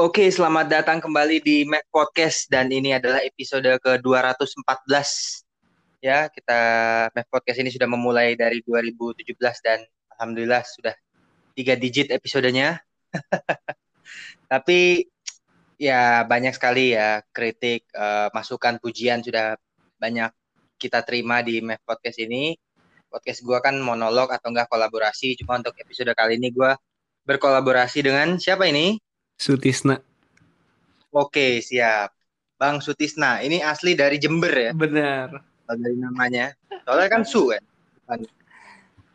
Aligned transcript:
Oke, 0.00 0.32
selamat 0.32 0.72
datang 0.72 0.96
kembali 0.96 1.44
di 1.44 1.68
Mac 1.68 1.84
Podcast 1.92 2.48
dan 2.48 2.72
ini 2.72 2.96
adalah 2.96 3.20
episode 3.20 3.68
ke-214. 3.84 4.88
Ya, 6.00 6.24
kita 6.32 6.60
Mac 7.12 7.28
Podcast 7.28 7.60
ini 7.60 7.68
sudah 7.68 7.84
memulai 7.84 8.32
dari 8.32 8.64
2017 8.64 9.36
dan 9.60 9.84
alhamdulillah 10.16 10.64
sudah 10.64 10.96
tiga 11.52 11.76
digit 11.76 12.08
episodenya. 12.16 12.80
Tapi 14.56 15.04
ya 15.76 16.24
banyak 16.24 16.56
sekali 16.56 16.96
ya 16.96 17.20
kritik, 17.28 17.84
uh, 17.92 18.32
masukan, 18.32 18.80
pujian 18.80 19.20
sudah 19.20 19.60
banyak 20.00 20.32
kita 20.80 21.04
terima 21.04 21.44
di 21.44 21.60
Mac 21.60 21.84
Podcast 21.84 22.16
ini. 22.24 22.56
Podcast 23.12 23.44
gua 23.44 23.60
kan 23.60 23.76
monolog 23.76 24.32
atau 24.32 24.48
enggak 24.48 24.72
kolaborasi, 24.72 25.36
cuma 25.44 25.60
untuk 25.60 25.76
episode 25.76 26.08
kali 26.16 26.40
ini 26.40 26.48
gua 26.56 26.72
berkolaborasi 27.28 28.00
dengan 28.00 28.40
siapa 28.40 28.64
ini? 28.64 28.96
Sutisna. 29.40 29.96
Oke, 31.08 31.64
siap. 31.64 32.12
Bang 32.60 32.84
Sutisna, 32.84 33.40
ini 33.40 33.64
asli 33.64 33.96
dari 33.96 34.20
Jember 34.20 34.52
ya? 34.52 34.76
Benar. 34.76 35.40
Dari 35.64 35.96
namanya. 35.96 36.52
Soalnya 36.84 37.08
kan 37.08 37.24
Su 37.24 37.48
kan? 38.04 38.20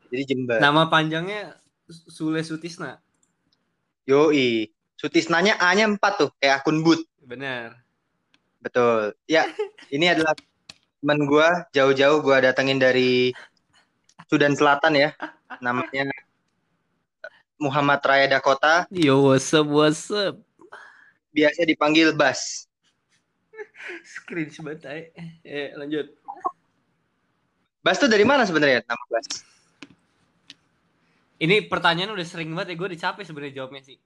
Jadi 0.10 0.24
Jember. 0.26 0.58
Nama 0.58 0.90
panjangnya 0.90 1.62
Sule 1.86 2.42
Sutisna. 2.42 2.98
Yoi. 4.10 4.74
Sutisnanya 4.98 5.62
A-nya 5.62 5.86
4 5.86 6.02
tuh, 6.18 6.34
kayak 6.42 6.66
akun 6.66 6.82
boot. 6.82 7.06
Benar. 7.22 7.78
Betul. 8.66 9.14
Ya, 9.30 9.46
ini 9.94 10.10
adalah 10.10 10.34
teman 11.04 11.30
gua 11.30 11.70
jauh-jauh 11.70 12.26
gua 12.26 12.42
datengin 12.42 12.82
dari 12.82 13.30
Sudan 14.26 14.58
Selatan 14.58 14.98
ya. 14.98 15.14
Namanya 15.62 16.10
Muhammad 17.66 17.98
Raya 18.06 18.30
Dakota. 18.30 18.86
Yo, 18.94 19.26
what's 19.26 19.50
up, 19.50 19.66
what's 19.66 20.14
up? 20.14 20.38
Biasa 21.34 21.66
dipanggil 21.66 22.14
Bas. 22.14 22.70
Screen 24.14 24.54
sebentar. 24.54 24.94
Eh, 25.42 25.74
lanjut. 25.74 26.14
Bas 27.82 27.98
tuh 27.98 28.06
dari 28.06 28.22
mana 28.22 28.46
sebenarnya 28.46 28.86
nama 28.86 29.02
Bas? 29.10 29.26
Ini 31.42 31.66
pertanyaan 31.66 32.14
udah 32.14 32.26
sering 32.26 32.54
banget 32.54 32.74
ya, 32.74 32.76
gue 32.78 32.90
dicapek 32.94 33.26
sebenarnya 33.26 33.58
jawabnya 33.60 33.82
sih. 33.84 33.98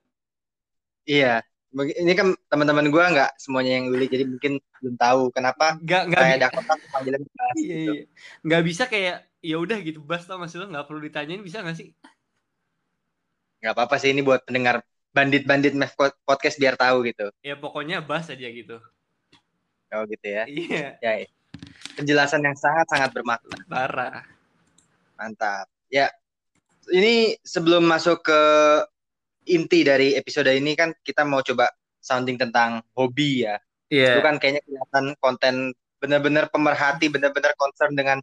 Iya, 1.06 1.44
ini 1.72 2.12
kan 2.18 2.34
teman-teman 2.50 2.90
gue 2.90 3.04
nggak 3.04 3.38
semuanya 3.38 3.78
yang 3.78 3.86
Willy, 3.94 4.10
jadi 4.10 4.24
mungkin 4.26 4.58
belum 4.82 4.96
tahu 4.98 5.30
kenapa 5.30 5.78
nggak 5.78 6.02
nggak 6.10 6.20
Raya 6.20 6.36
Dakota 6.42 6.74
panggilan 6.90 7.22
Bas. 7.22 7.56
Iya, 7.60 7.76
gitu. 7.76 7.92
iya. 7.94 8.04
Nggak 8.42 8.62
bisa 8.66 8.84
kayak 8.90 9.16
ya 9.40 9.56
udah 9.56 9.78
gitu 9.84 10.02
Bas 10.02 10.26
tau 10.26 10.40
maksud 10.40 10.60
lo 10.60 10.66
nggak 10.72 10.86
perlu 10.90 11.00
ditanyain 11.06 11.44
bisa 11.44 11.62
nggak 11.62 11.78
sih? 11.78 11.94
Nggak 13.60 13.72
apa-apa 13.76 13.96
sih 14.00 14.10
ini 14.12 14.24
buat 14.24 14.40
pendengar 14.44 14.80
bandit-bandit 15.12 15.76
podcast 16.24 16.56
biar 16.56 16.74
tahu 16.80 17.04
gitu. 17.08 17.28
Ya 17.44 17.54
pokoknya 17.58 18.00
Bas 18.00 18.30
aja 18.32 18.48
gitu. 18.48 18.80
Oh 19.90 20.02
gitu 20.06 20.26
ya. 20.26 20.46
Iya, 20.46 20.96
Ya, 21.02 21.12
ya. 21.24 21.28
penjelasan 21.98 22.40
yang 22.46 22.54
sangat-sangat 22.56 23.10
bermakna. 23.10 23.56
parah. 23.66 24.22
Mantap. 25.18 25.66
Ya, 25.90 26.08
ini 26.94 27.36
sebelum 27.42 27.84
masuk 27.84 28.22
ke 28.24 28.40
inti 29.50 29.82
dari 29.82 30.14
episode 30.14 30.48
ini 30.48 30.78
kan 30.78 30.94
kita 31.02 31.26
mau 31.26 31.42
coba 31.42 31.68
sounding 32.00 32.38
tentang 32.38 32.80
hobi 32.94 33.44
ya. 33.44 33.58
Iya. 33.90 34.16
Itu 34.16 34.20
kan 34.22 34.38
kayaknya 34.38 34.62
kelihatan 34.64 35.04
konten 35.18 35.54
bener-bener 36.00 36.48
pemerhati, 36.48 37.10
bener-bener 37.12 37.52
concern 37.58 37.92
dengan 37.92 38.22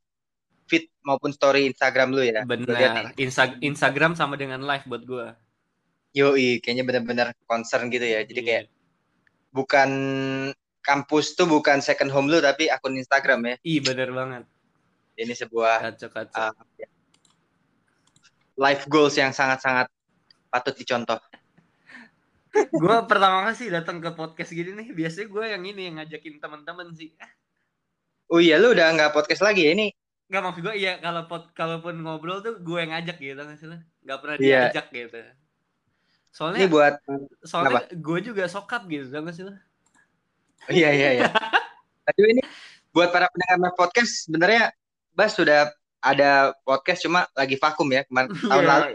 feed 0.67 0.91
maupun 1.01 1.31
story 1.31 1.71
Instagram 1.71 2.11
lu 2.11 2.21
ya. 2.23 2.43
Benar. 2.43 3.15
Insta- 3.15 3.57
Instagram 3.63 4.13
sama 4.13 4.35
dengan 4.35 4.61
live 4.61 4.85
buat 4.85 5.03
gue. 5.07 5.27
Yoi, 6.15 6.59
kayaknya 6.59 6.83
bener-bener 6.83 7.27
concern 7.47 7.87
gitu 7.87 8.03
ya. 8.03 8.21
Iya. 8.21 8.27
Jadi 8.27 8.41
kayak 8.43 8.63
bukan 9.55 9.89
kampus 10.83 11.35
tuh 11.35 11.47
bukan 11.49 11.83
second 11.83 12.11
home 12.11 12.31
lu 12.31 12.39
tapi 12.39 12.71
akun 12.71 12.95
Instagram 12.95 13.43
ya. 13.43 13.55
Ih 13.63 13.79
bener 13.83 14.11
banget. 14.11 14.43
Ini 15.17 15.33
sebuah 15.33 15.81
Kacau 15.91 16.09
kacau. 16.13 16.53
uh, 16.53 16.53
ya, 16.77 16.87
life 18.55 18.85
goals 18.85 19.17
yang 19.17 19.33
sangat-sangat 19.33 19.89
patut 20.49 20.75
dicontoh. 20.77 21.19
gue 22.81 22.97
pertama 23.05 23.45
kali 23.45 23.55
sih 23.57 23.69
datang 23.69 24.01
ke 24.01 24.09
podcast 24.13 24.53
gini 24.53 24.73
nih. 24.77 24.93
Biasanya 24.93 25.27
gue 25.29 25.45
yang 25.57 25.63
ini 25.65 25.81
yang 25.89 25.95
ngajakin 26.01 26.37
teman-teman 26.41 26.89
sih. 26.93 27.13
Oh 28.27 28.43
iya, 28.43 28.59
lu 28.59 28.75
udah 28.75 28.91
nggak 28.91 29.13
podcast 29.15 29.39
lagi 29.39 29.67
ya 29.67 29.71
ini? 29.75 29.87
Gak 30.27 30.41
maksud 30.43 30.59
gue 30.59 30.75
iya 30.75 30.99
kalau 30.99 31.23
pot 31.23 31.47
kalaupun 31.55 32.03
ngobrol 32.03 32.43
tuh 32.43 32.59
gue 32.59 32.77
yang 32.77 32.91
ngajak 32.91 33.15
gitu 33.15 33.39
nggak 33.39 33.57
sih 33.57 33.67
lo? 33.67 33.79
Gak 34.03 34.17
pernah 34.19 34.35
Iya. 34.35 34.59
diajak 34.67 34.87
gitu. 34.91 35.17
Ini 35.17 35.31
Soalnya 36.29 36.67
buat 36.67 36.93
soalnya 37.41 37.87
gue 37.89 38.19
juga 38.21 38.43
sokap 38.45 38.85
gitu 38.85 39.07
tau 39.07 39.23
gak 39.23 39.33
sih 39.33 39.43
lo? 39.43 39.55
iya 40.67 40.91
iya 40.91 41.09
iya. 41.17 41.27
Tapi 42.03 42.19
ini 42.27 42.43
buat 42.91 43.07
para 43.09 43.27
pendengar 43.27 43.71
podcast 43.73 44.27
sebenarnya 44.27 44.75
Bas 45.11 45.31
sudah 45.31 45.71
ada 45.97 46.51
podcast 46.61 47.01
cuma 47.01 47.25
lagi 47.33 47.55
vakum 47.55 47.87
ya 47.87 48.03
kemarin 48.03 48.27
tahun 48.37 48.63
Iya. 48.63 48.69
lalu 48.69 48.87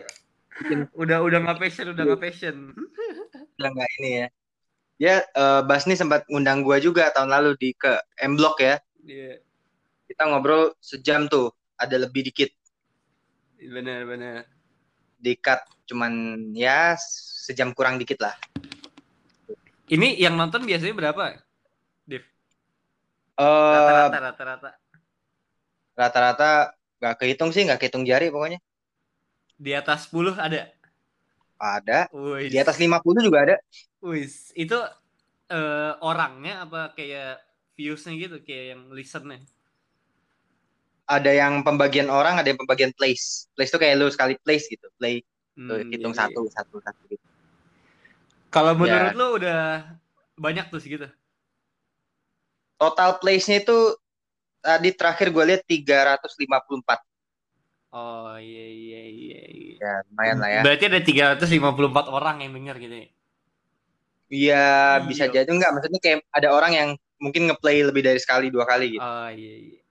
Udah 0.92 1.18
udah 1.18 1.38
nggak 1.40 1.58
passion 1.58 1.86
udah 1.90 2.04
nggak 2.04 2.22
passion. 2.22 2.56
udah 3.56 3.68
nggak 3.72 3.90
ini 3.98 4.10
ya. 4.12 4.26
Ya 5.00 5.14
eh, 5.24 5.60
Bas 5.64 5.88
nih 5.88 5.96
sempat 5.96 6.28
ngundang 6.28 6.60
gua 6.60 6.76
juga 6.76 7.08
tahun 7.08 7.32
lalu 7.32 7.56
di 7.56 7.72
ke 7.72 7.96
M 8.20 8.36
Block 8.36 8.60
ya. 8.60 8.76
Iya 9.02 9.40
Kita 10.12 10.28
ngobrol 10.28 10.76
sejam 10.76 11.24
tuh, 11.24 11.48
ada 11.80 11.96
lebih 11.96 12.28
dikit 12.28 12.52
benar. 13.56 14.44
di 15.16 15.32
cut 15.40 15.64
cuman 15.88 16.12
ya 16.52 16.92
sejam 17.00 17.72
kurang 17.72 17.96
dikit 17.96 18.20
lah. 18.20 18.36
Ini 19.88 20.20
yang 20.20 20.36
nonton 20.36 20.68
biasanya 20.68 20.92
berapa? 20.92 21.40
Div. 22.04 22.28
Eh 23.40 23.44
Rata-rata 23.72 24.18
rata-rata. 24.20 24.70
rata-rata 25.96 26.50
nggak 27.00 27.16
kehitung 27.24 27.50
sih, 27.56 27.64
nggak 27.64 27.80
kehitung 27.80 28.04
jari 28.04 28.28
pokoknya. 28.28 28.60
Di 29.56 29.72
atas 29.72 30.12
10 30.12 30.36
ada. 30.36 30.68
Ada. 31.56 32.12
Wih. 32.12 32.52
Di 32.52 32.60
atas 32.60 32.76
50 32.76 33.24
juga 33.24 33.38
ada. 33.48 33.56
Wis, 34.04 34.52
itu 34.52 34.76
eh, 35.48 35.92
orangnya 36.04 36.68
apa 36.68 36.92
kayak 36.92 37.40
viewsnya 37.72 38.12
gitu, 38.20 38.36
kayak 38.44 38.76
yang 38.76 38.82
listennya? 38.92 39.40
Ada 41.12 41.30
yang 41.36 41.60
pembagian 41.60 42.08
orang, 42.08 42.40
ada 42.40 42.48
yang 42.48 42.56
pembagian 42.56 42.92
place. 42.96 43.44
Place 43.52 43.68
tuh 43.68 43.76
kayak 43.76 44.00
lu 44.00 44.08
sekali 44.08 44.40
place 44.40 44.64
gitu. 44.72 44.88
Play 44.96 45.20
tuh 45.52 45.84
Hmm, 45.84 45.92
hitung 45.92 46.14
iya, 46.16 46.20
satu, 46.24 46.48
iya. 46.48 46.52
satu, 46.56 46.76
satu 46.80 47.02
gitu. 47.12 47.24
Kalau 48.48 48.72
Ya. 48.72 49.12
menurut 49.12 49.16
lo 49.16 49.26
udah 49.36 49.60
banyak 50.40 50.72
tuh 50.72 50.80
segitu. 50.80 51.08
Total 52.80 53.20
place-nya 53.20 53.60
itu 53.62 53.78
tadi 54.64 54.90
terakhir 54.96 55.28
gue 55.30 55.44
lihat 55.44 55.62
354. 55.68 56.98
Oh 57.92 58.34
iya 58.40 58.66
iya 58.72 59.02
iya. 59.04 59.40
iya. 59.52 59.76
Ya, 59.76 59.92
lumayan 60.08 60.36
lah 60.40 60.48
ya. 60.48 60.60
Berarti 60.64 60.84
ada 60.88 61.00
354 61.04 62.06
orang 62.08 62.40
yang 62.40 62.56
denger 62.56 62.76
gitu 62.80 62.96
ya. 62.96 63.08
Iya, 64.32 64.64
bisa 65.04 65.28
Iya. 65.28 65.44
jadi 65.44 65.50
enggak. 65.52 65.70
Maksudnya 65.76 66.00
kayak 66.00 66.18
ada 66.32 66.48
orang 66.56 66.72
yang 66.72 66.88
mungkin 67.20 67.52
ngeplay 67.52 67.84
lebih 67.84 68.00
dari 68.00 68.16
sekali, 68.16 68.48
dua 68.48 68.64
kali 68.64 68.96
gitu. 68.96 69.04
Oh 69.04 69.28
iya 69.28 69.54
iya. 69.60 69.81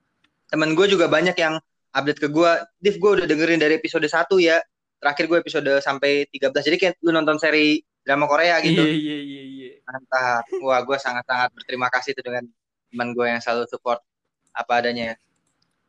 Temen 0.52 0.76
gue 0.76 0.84
juga 0.84 1.08
banyak 1.08 1.32
yang 1.32 1.56
update 1.96 2.20
ke 2.20 2.28
gue, 2.28 2.50
Div 2.76 3.00
gue 3.00 3.10
udah 3.16 3.24
dengerin 3.24 3.56
dari 3.56 3.80
episode 3.80 4.04
1 4.04 4.28
ya. 4.36 4.60
Terakhir 5.00 5.24
gue 5.24 5.38
episode 5.40 5.70
sampai 5.80 6.28
13. 6.28 6.52
Jadi 6.60 6.76
kayak 6.76 6.94
lu 7.00 7.10
nonton 7.10 7.40
seri 7.40 7.80
drama 8.04 8.28
Korea 8.28 8.60
gitu. 8.60 8.84
Iya 8.84 8.92
iya 8.92 9.16
iya 9.24 9.42
iya. 9.48 9.68
Mantap. 9.88 10.44
Wah, 10.60 10.84
gue 10.84 10.98
sangat-sangat 11.00 11.56
berterima 11.56 11.88
kasih 11.88 12.12
tuh 12.12 12.22
dengan 12.28 12.44
teman 12.92 13.16
gue 13.16 13.26
yang 13.26 13.40
selalu 13.40 13.64
support 13.72 14.04
apa 14.52 14.84
adanya. 14.84 15.16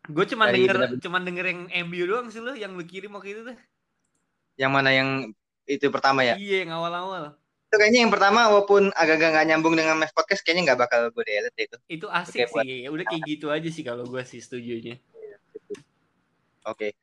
Gue 0.07 0.23
cuma 0.23 0.47
Dari 0.47 0.63
denger 0.63 0.75
bener-bener- 0.79 1.01
cuma 1.03 1.17
denger 1.19 1.45
yang 1.51 1.61
MU 1.91 2.03
doang 2.07 2.27
sih 2.31 2.39
lo 2.39 2.55
yang 2.55 2.71
lu 2.79 2.87
kirim 2.87 3.11
waktu 3.19 3.35
itu 3.35 3.41
tuh. 3.51 3.57
Yang 4.55 4.71
mana 4.71 4.89
yang 4.95 5.09
itu 5.67 5.87
pertama 5.91 6.23
ya? 6.23 6.39
Iya 6.39 6.63
yang 6.67 6.71
awal-awal. 6.75 7.35
Itu 7.73 7.81
kayaknya 7.81 8.05
yang 8.05 8.13
pertama 8.13 8.53
walaupun 8.53 8.93
agak-agak 8.93 9.33
nggak 9.33 9.47
nyambung 9.49 9.73
dengan 9.73 9.97
Mev 9.97 10.13
Podcast 10.13 10.45
kayaknya 10.45 10.69
nggak 10.69 10.85
bakal 10.85 11.09
gue 11.09 11.25
delete 11.25 11.73
itu. 11.73 11.77
Itu 11.89 12.05
asik 12.05 12.45
Oke, 12.45 12.53
buat- 12.53 12.65
sih. 12.69 12.85
Udah 12.85 13.05
kayak 13.09 13.21
gitu 13.25 13.45
aja 13.49 13.69
sih 13.73 13.81
kalau 13.81 14.05
gue 14.05 14.21
sih 14.29 14.37
setujunya. 14.45 15.01
Oke. 16.69 16.93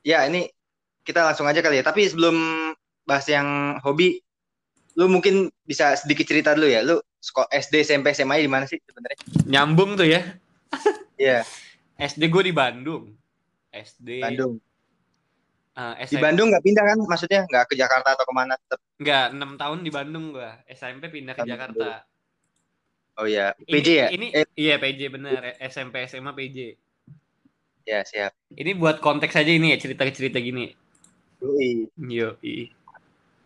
Ya, 0.00 0.24
ini 0.24 0.48
kita 1.04 1.20
langsung 1.20 1.44
aja 1.44 1.60
kali 1.60 1.76
ya. 1.76 1.84
Tapi 1.84 2.08
sebelum 2.08 2.32
bahas 3.04 3.28
yang 3.28 3.76
hobi, 3.84 4.24
lu 4.96 5.04
mungkin 5.12 5.52
bisa 5.68 5.92
sedikit 6.00 6.24
cerita 6.24 6.56
dulu 6.56 6.72
ya. 6.72 6.80
Lu 6.80 6.96
sekolah 7.20 7.52
SD, 7.52 7.84
SMP, 7.84 8.16
SMA 8.16 8.40
di 8.40 8.48
mana 8.48 8.64
sih 8.64 8.80
sebenarnya? 8.80 9.20
Nyambung 9.44 10.00
tuh 10.00 10.08
ya. 10.08 10.24
Iya, 11.20 11.44
SD 12.00 12.32
gue 12.32 12.48
di 12.48 12.56
Bandung. 12.56 13.12
SD 13.68 14.24
Bandung. 14.24 14.64
Eh, 15.96 16.04
Di 16.04 16.06
SMP 16.10 16.22
Bandung 16.22 16.46
nggak 16.48 16.62
pindah 16.62 16.84
kan? 16.84 16.98
Maksudnya 17.00 17.40
nggak 17.44 17.64
ke 17.66 17.74
Jakarta 17.74 18.08
atau 18.12 18.24
ke 18.24 18.32
mana? 18.32 18.54
Tetap. 18.56 18.80
Enggak, 18.96 19.26
6 19.32 19.50
tahun 19.56 19.78
di 19.80 19.90
Bandung 19.90 20.24
gua. 20.30 20.50
SMP 20.66 21.02
pindah 21.08 21.32
ke 21.32 21.40
Bandung. 21.40 21.52
Jakarta. 21.52 21.88
Oh 23.16 23.26
iya, 23.26 23.52
Ini- 23.58 23.72
PJ 23.74 23.88
ya? 23.90 24.08
Ini 24.08 24.26
Eh, 24.32 24.46
iya 24.54 24.74
PJ 24.76 25.00
bener. 25.08 25.40
SMP 25.60 26.04
SMA 26.04 26.32
PJ. 26.32 26.58
ya 27.82 28.00
siap. 28.02 28.30
Ini 28.50 28.76
buat 28.76 28.98
konteks 28.98 29.34
aja 29.34 29.50
ini 29.50 29.72
ya 29.72 29.78
cerita-cerita 29.78 30.38
gini. 30.38 30.70
Yoi. 31.40 31.88
Yo, 31.98 32.36
i. 32.40 32.70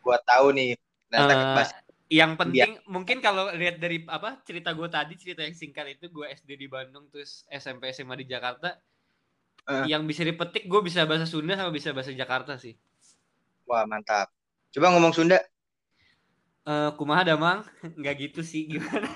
Buat 0.01 0.21
tahu 0.23 0.53
nih. 0.53 0.77
Nah, 1.09 1.19
Eh, 1.23 1.29
bahas 1.55 1.71
yang 2.07 2.37
penting 2.37 2.77
mungkin 2.85 3.19
kalau 3.19 3.49
lihat 3.51 3.81
dari 3.81 4.05
apa 4.05 4.37
cerita 4.43 4.71
gue 4.71 4.85
tadi 4.87 5.17
cerita 5.17 5.41
yang 5.41 5.57
singkat 5.57 5.97
itu 5.97 6.07
gue 6.07 6.27
SD 6.29 6.55
di 6.55 6.69
Bandung 6.69 7.09
terus 7.09 7.47
SMP 7.49 7.89
SMA 7.89 8.15
di 8.15 8.27
Jakarta 8.27 8.77
Eh. 9.65 9.89
yang 9.89 10.05
bisa 10.05 10.21
dipetik 10.21 10.69
gue 10.69 10.81
bisa 10.85 11.09
bahasa 11.09 11.25
Sunda 11.25 11.57
sama 11.57 11.73
bisa 11.73 11.91
bahasa 11.97 12.13
Jakarta 12.13 12.61
sih 12.61 12.77
Wah, 13.65 13.89
mantap. 13.89 14.29
Coba 14.77 14.93
ngomong 14.93 15.17
Sunda 15.17 15.41
Eh 16.65 16.91
kumaha 16.97 17.25
damang 17.25 17.65
nggak 18.01 18.15
gitu 18.29 18.41
sih 18.45 18.69
gimana 18.69 19.09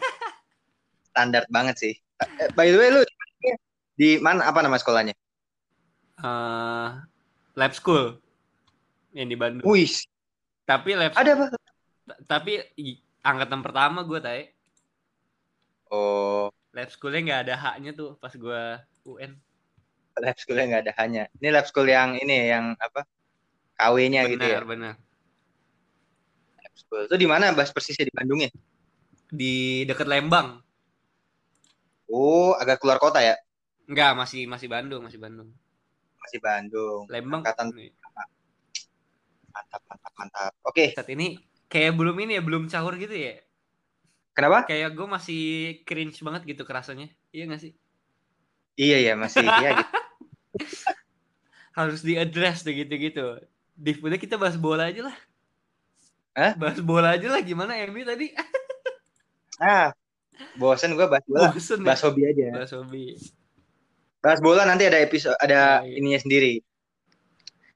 standar 1.08 1.42
banget 1.50 1.76
sih. 1.80 1.94
Eh, 2.22 2.48
by 2.54 2.70
the 2.70 2.78
way 2.78 2.88
lu 2.94 3.02
di 3.98 4.22
mana 4.22 4.46
apa 4.46 4.62
nama 4.62 4.78
sekolahnya? 4.78 5.16
Eh 6.22 6.88
lab 7.58 7.72
school 7.74 8.22
yang 9.16 9.26
di 9.26 9.34
Bandung 9.34 9.66
Wih, 9.66 9.90
tapi 10.62 10.94
lab 10.94 11.10
ada 11.18 11.34
apa? 11.34 11.46
tapi 12.24 12.62
angkatan 13.20 13.60
pertama 13.60 14.06
gue 14.06 14.20
tay 14.22 14.40
Oh, 15.88 16.52
lab 16.76 16.88
schoolnya 16.92 17.20
nggak 17.24 17.40
ada 17.48 17.54
haknya 17.56 17.90
tuh 17.96 18.20
pas 18.20 18.30
gue 18.30 18.62
UN 19.08 19.32
lab 20.22 20.36
schoolnya 20.38 20.64
nggak 20.68 20.82
ada 20.88 20.92
hanya. 21.02 21.22
Ini 21.38 21.48
lab 21.54 21.66
school 21.68 21.88
yang 21.88 22.18
ini 22.18 22.50
yang 22.50 22.74
apa? 22.78 23.06
KW-nya 23.78 24.26
gitu 24.26 24.42
ya. 24.42 24.58
benar 24.66 24.94
Lab 26.58 26.74
school. 26.74 27.02
Itu 27.06 27.16
di 27.16 27.26
mana 27.30 27.54
bahas 27.54 27.70
persisnya 27.70 28.06
di 28.06 28.14
Bandung 28.14 28.42
ya? 28.42 28.50
di 29.28 29.84
dekat 29.84 30.08
Lembang 30.08 30.64
Oh, 32.08 32.56
agak 32.56 32.80
keluar 32.80 32.96
kota 32.96 33.20
ya? 33.20 33.36
Enggak, 33.84 34.16
masih 34.16 34.48
masih 34.48 34.64
Bandung, 34.64 35.04
masih 35.04 35.20
Bandung. 35.20 35.52
Masih 36.24 36.40
Bandung. 36.40 37.04
Lembang 37.04 37.44
Angkatan 37.44 37.68
mantap, 39.52 39.82
mantap, 39.84 40.12
mantap. 40.16 40.52
Oke, 40.64 40.96
saat 40.96 41.12
ini 41.12 41.36
kayak 41.68 41.92
belum 41.92 42.16
ini 42.24 42.40
ya, 42.40 42.42
belum 42.44 42.64
sahur 42.72 42.96
gitu 42.96 43.12
ya. 43.12 43.36
kenapa? 44.32 44.64
Kayak 44.64 44.96
gue 44.96 45.04
masih 45.04 45.42
cringe 45.84 46.16
banget 46.24 46.48
gitu 46.48 46.64
kerasanya. 46.64 47.12
Iya 47.28 47.44
gak 47.52 47.60
sih? 47.60 47.72
Iya 48.80 48.98
ya, 49.04 49.12
masih 49.12 49.44
iya 49.44 49.70
gitu. 49.76 49.92
Harus 51.78 52.00
di-address 52.02 52.66
deh 52.66 52.74
gitu-gitu. 52.74 53.38
Div, 53.78 54.02
udah 54.02 54.18
kita 54.18 54.34
bahas 54.34 54.58
bola 54.58 54.90
aja 54.90 55.06
lah. 55.06 55.16
Hah? 56.34 56.52
Bahas 56.58 56.78
bola 56.82 57.14
aja 57.14 57.30
lah 57.30 57.42
gimana 57.42 57.78
MU 57.88 58.02
tadi? 58.06 58.30
Ah, 59.58 59.90
bosen 60.54 60.94
gue 60.94 61.02
bahas 61.10 61.26
bola. 61.26 61.50
Bosen 61.50 61.82
ya. 61.82 61.86
Bahas 61.90 62.02
hobi 62.06 62.30
aja. 62.30 62.46
Bahas 62.54 62.70
hobi. 62.70 63.18
Bahas 64.22 64.38
bola 64.38 64.62
nanti 64.62 64.86
ada 64.86 65.02
episode, 65.02 65.34
ada 65.42 65.82
Iya, 65.82 65.90
iya. 65.90 65.94
ininya 65.98 66.20
sendiri. 66.22 66.54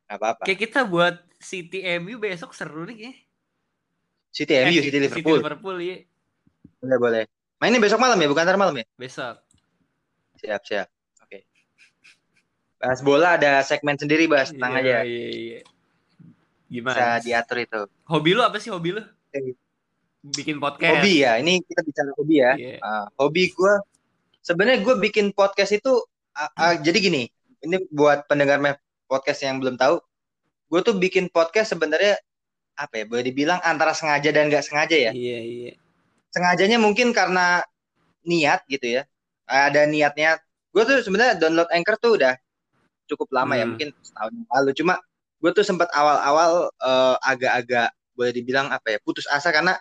Gak 0.07 0.15
apa-apa. 0.23 0.43
Kayak 0.47 0.61
kita 0.71 0.81
buat 0.87 1.19
City 1.43 1.83
MU 1.99 2.23
besok 2.23 2.55
seru 2.55 2.87
nih 2.87 2.99
ya. 3.03 3.13
City 4.31 4.55
MU, 4.63 4.79
City 4.79 4.99
Liverpool. 5.03 5.19
City 5.19 5.43
Liverpool 5.43 5.77
ya. 5.83 5.97
Boleh, 6.79 6.99
boleh. 7.03 7.23
Mainnya 7.59 7.83
besok 7.83 7.99
malam 7.99 8.19
ya, 8.23 8.31
bukan 8.31 8.43
ntar 8.47 8.59
malam 8.63 8.75
ya? 8.79 8.87
Besok. 8.95 9.43
Siap, 10.39 10.63
siap. 10.63 10.87
Bahas 12.83 12.99
bola 12.99 13.39
ada 13.39 13.63
segmen 13.63 13.95
sendiri, 13.95 14.27
bahas 14.27 14.51
tenang 14.51 14.75
Iya, 14.75 14.83
aja. 14.83 14.97
Iya, 15.07 15.29
iya. 15.31 15.61
Bisa 16.67 16.83
Gimana? 16.83 17.23
diatur 17.23 17.59
itu. 17.63 17.81
Hobi 18.11 18.31
lu 18.35 18.43
apa 18.43 18.59
sih 18.59 18.75
hobi 18.75 18.99
lu? 18.99 19.03
Eh. 19.31 19.55
Bikin 20.27 20.59
podcast. 20.59 20.99
Hobi 20.99 21.23
ya, 21.23 21.39
ini 21.39 21.63
kita 21.63 21.79
bicara 21.87 22.11
hobi 22.19 22.43
ya. 22.43 22.53
Iya. 22.59 22.77
Ah, 22.83 23.07
hobi 23.23 23.55
gue, 23.55 23.75
sebenarnya 24.43 24.83
gue 24.83 24.95
bikin 24.99 25.31
podcast 25.31 25.79
itu, 25.79 25.95
ah, 26.35 26.51
ah, 26.59 26.75
jadi 26.75 26.99
gini, 26.99 27.31
ini 27.63 27.87
buat 27.95 28.27
pendengar 28.27 28.59
podcast 29.07 29.47
yang 29.47 29.63
belum 29.63 29.79
tahu, 29.79 30.03
gue 30.75 30.81
tuh 30.83 30.99
bikin 30.99 31.31
podcast 31.31 31.79
sebenarnya 31.79 32.19
apa 32.75 32.99
ya, 32.99 33.05
boleh 33.07 33.23
dibilang 33.23 33.63
antara 33.63 33.95
sengaja 33.95 34.35
dan 34.35 34.51
nggak 34.51 34.67
sengaja 34.67 34.99
ya. 34.99 35.13
Iya, 35.15 35.39
iya. 35.39 35.73
Sengajanya 36.35 36.83
mungkin 36.83 37.15
karena 37.15 37.63
niat 38.27 38.67
gitu 38.67 38.99
ya, 38.99 39.03
ada 39.47 39.87
niatnya. 39.87 40.43
Gue 40.75 40.83
tuh 40.83 40.99
sebenarnya 40.99 41.39
download 41.39 41.71
Anchor 41.71 41.95
tuh 42.03 42.19
udah 42.19 42.35
cukup 43.07 43.29
lama 43.33 43.55
ya, 43.55 43.63
Hmm. 43.63 43.75
mungkin 43.75 43.89
setahun 43.99 44.33
yang 44.33 44.49
lalu. 44.49 44.71
Cuma 44.75 44.95
gue 45.39 45.51
tuh 45.51 45.63
sempat 45.63 45.89
awal-awal 45.91 46.71
eh, 46.73 47.17
agak-agak 47.21 47.89
boleh 48.13 48.31
dibilang 48.31 48.69
apa 48.69 48.93
ya, 48.93 48.99
putus 48.99 49.25
asa 49.27 49.49
karena 49.49 49.75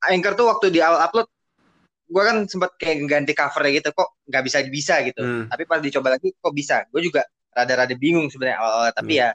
Anchor 0.00 0.32
tuh 0.34 0.48
waktu 0.48 0.66
di 0.70 0.80
awal 0.80 0.96
upload 0.98 1.28
gue 2.06 2.22
kan 2.24 2.42
sempat 2.44 2.74
kayak 2.74 3.06
ganti 3.06 3.32
covernya 3.32 3.70
gitu 3.76 3.88
kok 3.92 4.18
nggak 4.24 4.42
bisa 4.42 4.58
bisa 4.66 4.94
gitu 5.00 5.20
Hmm. 5.20 5.44
tapi 5.46 5.62
pas 5.62 5.78
dicoba 5.78 6.10
lagi 6.10 6.32
kok 6.32 6.50
bisa 6.50 6.82
gue 6.88 7.00
juga 7.00 7.22
rada-rada 7.50 7.94
bingung 7.94 8.26
sebenarnya 8.26 8.58
awal-awal 8.58 8.90
tapi 8.90 9.14
Hmm. 9.14 9.22
ya 9.22 9.28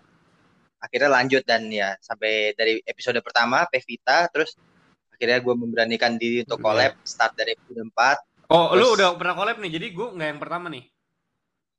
akhirnya 0.78 1.10
lanjut 1.10 1.44
dan 1.44 1.62
ya 1.70 1.96
sampai 1.98 2.52
dari 2.52 2.84
episode 2.84 3.16
pertama 3.22 3.64
Pevita 3.66 4.28
terus 4.28 4.60
akhirnya 5.08 5.40
gue 5.40 5.54
memberanikan 5.56 6.20
diri 6.20 6.44
untuk 6.44 6.60
Hmm, 6.60 6.68
collab 6.68 6.94
start 7.02 7.34
dari 7.34 7.56
episode 7.56 7.88
4 7.88 8.18
Oh, 8.46 8.74
lu 8.74 8.84
Terus- 8.84 8.94
udah 9.02 9.08
pernah 9.18 9.34
collab 9.34 9.58
nih. 9.58 9.72
Jadi 9.74 9.88
gue 9.90 10.08
nggak 10.12 10.28
yang 10.30 10.42
pertama 10.42 10.68
nih. 10.70 10.86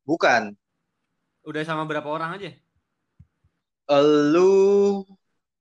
bukan 0.03 0.55
Udah 1.47 1.63
sama 1.63 1.87
berapa 1.87 2.07
orang 2.07 2.37
aja? 2.37 2.51
lu 3.87 5.07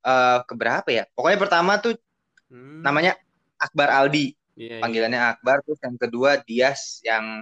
eh 0.02 0.40
keberapa 0.50 0.90
ya 0.90 1.06
pokoknya 1.14 1.38
pertama 1.38 1.78
tuh 1.78 1.94
Hmm. 2.46 2.82
namanya 2.82 3.18
Akbar 3.58 3.90
Aldi 3.90 4.38
Iya, 4.54 4.78
iya. 4.78 4.82
panggilannya 4.82 5.18
Akbar 5.34 5.66
terus 5.66 5.82
yang 5.82 5.98
kedua 5.98 6.38
Dias 6.42 7.02
yang 7.02 7.42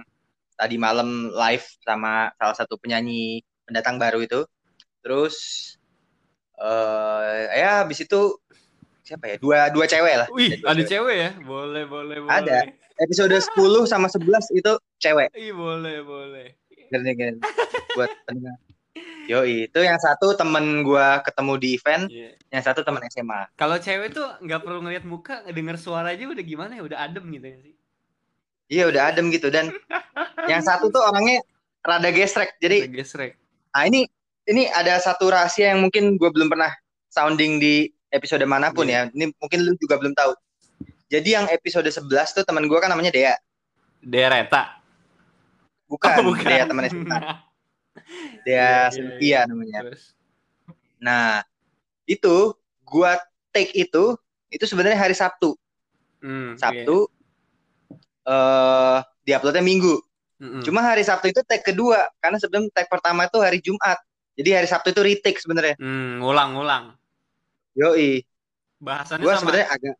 tadi 0.56 0.80
malam 0.80 1.28
live 1.28 1.64
sama 1.80 2.32
salah 2.36 2.56
satu 2.56 2.76
penyanyi 2.76 3.40
pendatang 3.64 4.00
baru 4.00 4.24
itu 4.24 4.48
terus 5.00 5.36
eh 6.56 7.60
ya 7.60 7.84
habis 7.84 8.00
itu 8.00 8.40
siapa 9.04 9.28
ya 9.28 9.36
dua 9.36 9.68
dua 9.68 9.84
cewek 9.84 10.14
lah 10.16 10.28
Wih, 10.32 10.56
dua 10.56 10.72
ada 10.72 10.80
cewek. 10.80 10.88
cewek 10.88 11.16
ya? 11.16 11.30
Boleh, 11.44 11.84
boleh, 11.84 12.16
boleh. 12.24 12.32
Ada. 12.32 12.58
episode 12.94 13.34
10 13.36 13.84
sama 13.84 14.08
11 14.08 14.56
itu 14.56 14.72
cewek 14.96 15.28
Ih, 15.36 15.52
boleh, 15.52 16.00
boleh. 16.00 16.48
Gini, 16.88 17.10
gini. 17.12 17.38
buat 17.92 18.10
pendengar 18.24 18.56
yo 19.24 19.40
itu 19.42 19.80
yang 19.80 19.96
satu 19.96 20.36
temen 20.36 20.84
gua 20.84 21.18
ketemu 21.20 21.52
di 21.56 21.68
event 21.74 22.04
Iya. 22.06 22.30
yang 22.50 22.62
satu 22.62 22.84
teman 22.84 23.00
SMA 23.08 23.48
Kalau 23.54 23.76
cewek 23.76 24.12
tuh 24.12 24.28
nggak 24.38 24.60
perlu 24.60 24.84
ngeliat 24.84 25.02
muka, 25.02 25.40
denger 25.46 25.76
suara 25.76 26.12
aja 26.12 26.24
udah 26.24 26.44
gimana 26.44 26.76
ya, 26.76 26.82
udah 26.82 26.98
adem 27.00 27.24
gitu 27.32 27.46
ya 27.46 27.58
sih. 27.58 27.74
iya 28.66 28.84
udah 28.84 29.02
adem 29.08 29.28
gitu 29.28 29.48
dan 29.48 29.72
yang 30.50 30.60
satu 30.60 30.88
tuh 30.88 31.00
orangnya 31.00 31.40
rada 31.80 32.08
gesrek 32.08 32.52
jadi 32.58 32.84
Udah 32.84 32.94
gesrek. 32.94 33.32
Ah 33.70 33.84
ini 33.84 34.04
ini 34.44 34.68
ada 34.68 34.96
satu 34.98 35.26
rahasia 35.26 35.72
yang 35.72 35.80
mungkin 35.80 36.14
gue 36.14 36.28
belum 36.28 36.46
pernah 36.46 36.68
sounding 37.08 37.56
di 37.56 37.74
episode 38.08 38.44
mana 38.44 38.70
pun 38.70 38.84
Iya. 38.84 39.08
ya. 39.08 39.16
Ini 39.16 39.24
mungkin 39.34 39.58
lu 39.64 39.72
juga 39.74 39.96
belum 39.96 40.12
tahu. 40.12 40.32
Jadi 41.08 41.28
yang 41.30 41.46
episode 41.48 41.88
11 41.88 42.04
tuh 42.30 42.44
teman 42.44 42.64
gue 42.64 42.76
kan 42.76 42.88
namanya 42.88 43.08
Dea. 43.08 43.34
Dereta. 43.98 44.83
Bukan, 45.84 46.16
Oh, 46.20 46.32
bukan. 46.32 46.48
Dea 46.48 46.64
teman 46.64 46.84
SMA. 46.88 47.18
Dea 48.44 48.88
Cynthia 48.90 49.40
namanya. 49.46 49.80
Terus. 49.88 50.16
Nah, 50.98 51.44
itu 52.08 52.56
gua 52.84 53.20
take 53.52 53.72
itu 53.76 54.16
itu 54.48 54.64
sebenarnya 54.64 54.98
hari 54.98 55.14
Sabtu. 55.16 55.56
Hmm, 56.24 56.56
Sabtu 56.56 57.08
eh 58.24 58.98
diuploadnya 59.24 59.64
Minggu. 59.64 59.94
iya. 60.00 60.12
Mm-mm. 60.44 60.62
Cuma 60.66 60.82
hari 60.82 61.06
Sabtu 61.06 61.30
itu 61.30 61.40
take 61.46 61.62
kedua 61.62 62.10
karena 62.18 62.36
sebelum 62.40 62.68
take 62.72 62.90
pertama 62.90 63.28
itu 63.28 63.38
hari 63.40 63.60
Jumat. 63.62 63.96
Jadi 64.34 64.50
hari 64.50 64.66
Sabtu 64.66 64.90
itu 64.90 65.00
retake 65.00 65.38
sebenarnya. 65.38 65.78
Hmm, 65.78 66.18
ngulang-ngulang. 66.20 66.98
Yoi. 67.78 68.24
Bahasannya 68.82 69.24
Gua 69.24 69.38
sebenarnya 69.38 69.68
agak 69.70 69.94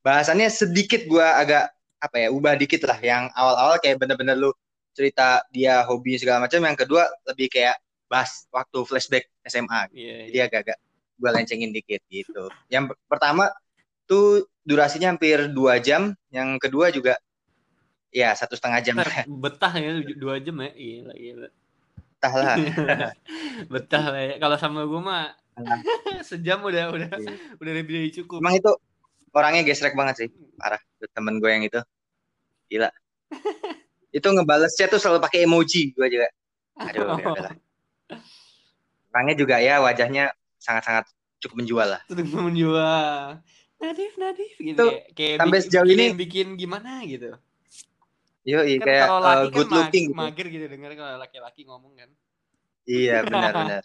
bahasannya 0.00 0.48
sedikit 0.52 1.04
gua 1.08 1.40
agak 1.40 1.72
apa 2.00 2.16
ya 2.16 2.28
ubah 2.32 2.56
dikit 2.56 2.84
lah 2.88 2.96
yang 3.04 3.28
awal-awal 3.36 3.76
kayak 3.80 4.00
bener-bener 4.00 4.32
lu 4.32 4.50
cerita 5.00 5.40
dia 5.48 5.80
hobi 5.88 6.20
segala 6.20 6.44
macam 6.44 6.60
yang 6.60 6.76
kedua 6.76 7.08
lebih 7.24 7.48
kayak 7.48 7.80
bahas 8.04 8.44
waktu 8.52 8.84
flashback 8.84 9.24
SMA 9.48 9.88
Iya, 9.96 10.16
jadi 10.28 10.38
agak-agak 10.44 10.78
gua 11.16 11.30
lencengin 11.32 11.72
dikit 11.72 12.04
gitu 12.12 12.52
yang 12.68 12.92
per- 12.92 13.00
pertama 13.08 13.48
tuh 14.04 14.44
durasinya 14.60 15.16
hampir 15.16 15.48
dua 15.48 15.80
jam 15.80 16.12
yang 16.28 16.60
kedua 16.60 16.92
juga 16.92 17.16
ya 18.12 18.34
satu 18.36 18.58
setengah 18.58 18.80
jam 18.84 18.94
iya. 19.00 19.24
Betah 19.42 19.72
ya 19.72 19.90
dua 20.18 20.36
jam 20.42 20.58
ya. 20.60 20.70
Gila, 20.74 21.14
gila. 21.14 21.48
Entah 22.20 22.34
lah 22.36 22.54
Betah 23.72 24.04
lah 24.12 24.20
ya. 24.20 24.34
Kalau 24.36 24.56
sama 24.60 24.84
gue 24.84 25.00
mah 25.00 25.32
sejam 26.28 26.60
udah 26.60 26.90
udah 26.92 27.08
Iya. 27.16 27.32
udah 27.56 27.72
lebih 27.72 27.92
dari 27.96 28.10
cukup. 28.12 28.42
emang 28.42 28.58
itu 28.58 28.72
orangnya 29.30 29.62
gesrek 29.62 29.94
banget 29.94 30.26
sih 30.26 30.28
parah 30.58 30.80
temen 31.14 31.38
gue 31.38 31.50
yang 31.50 31.62
itu 31.62 31.80
gila 32.66 32.90
itu 34.10 34.26
ngebalesnya 34.26 34.86
tuh 34.86 34.98
selalu 34.98 35.18
pakai 35.20 35.44
emoji 35.44 35.92
gue 35.92 36.06
juga 36.08 36.28
aduh 36.76 37.14
ya 37.14 37.26
udahlah 37.26 37.54
orangnya 39.10 39.34
juga 39.36 39.56
ya 39.58 39.78
wajahnya 39.78 40.24
sangat-sangat 40.56 41.04
cukup 41.38 41.56
menjual 41.58 41.88
lah 41.88 42.00
Terus 42.04 42.30
menjual. 42.30 43.40
Nadif, 43.80 44.12
Nadif 44.14 44.54
gitu 44.54 44.76
Tuh, 44.76 44.92
kayak, 44.92 45.04
kayak 45.16 45.36
sampai 45.40 45.48
bikin- 45.56 45.64
sejauh 45.66 45.86
ini- 45.88 46.12
bikin, 46.12 46.46
gimana 46.54 47.00
gitu. 47.08 47.32
Yo, 48.42 48.60
iya 48.60 48.76
Kan 48.76 48.84
kayak 48.84 49.04
kalau 49.06 49.16
uh, 49.16 49.24
laki 49.24 49.40
kan 49.40 49.56
good 49.56 49.68
ma- 49.68 49.76
looking 49.80 50.06
gitu. 50.06 50.16
mager 50.16 50.46
gitu 50.48 50.66
denger 50.68 50.90
kalau 50.94 51.12
laki-laki 51.16 51.60
ngomong 51.64 51.92
kan. 51.94 52.10
Iya, 52.84 53.16
benar-benar. 53.22 53.82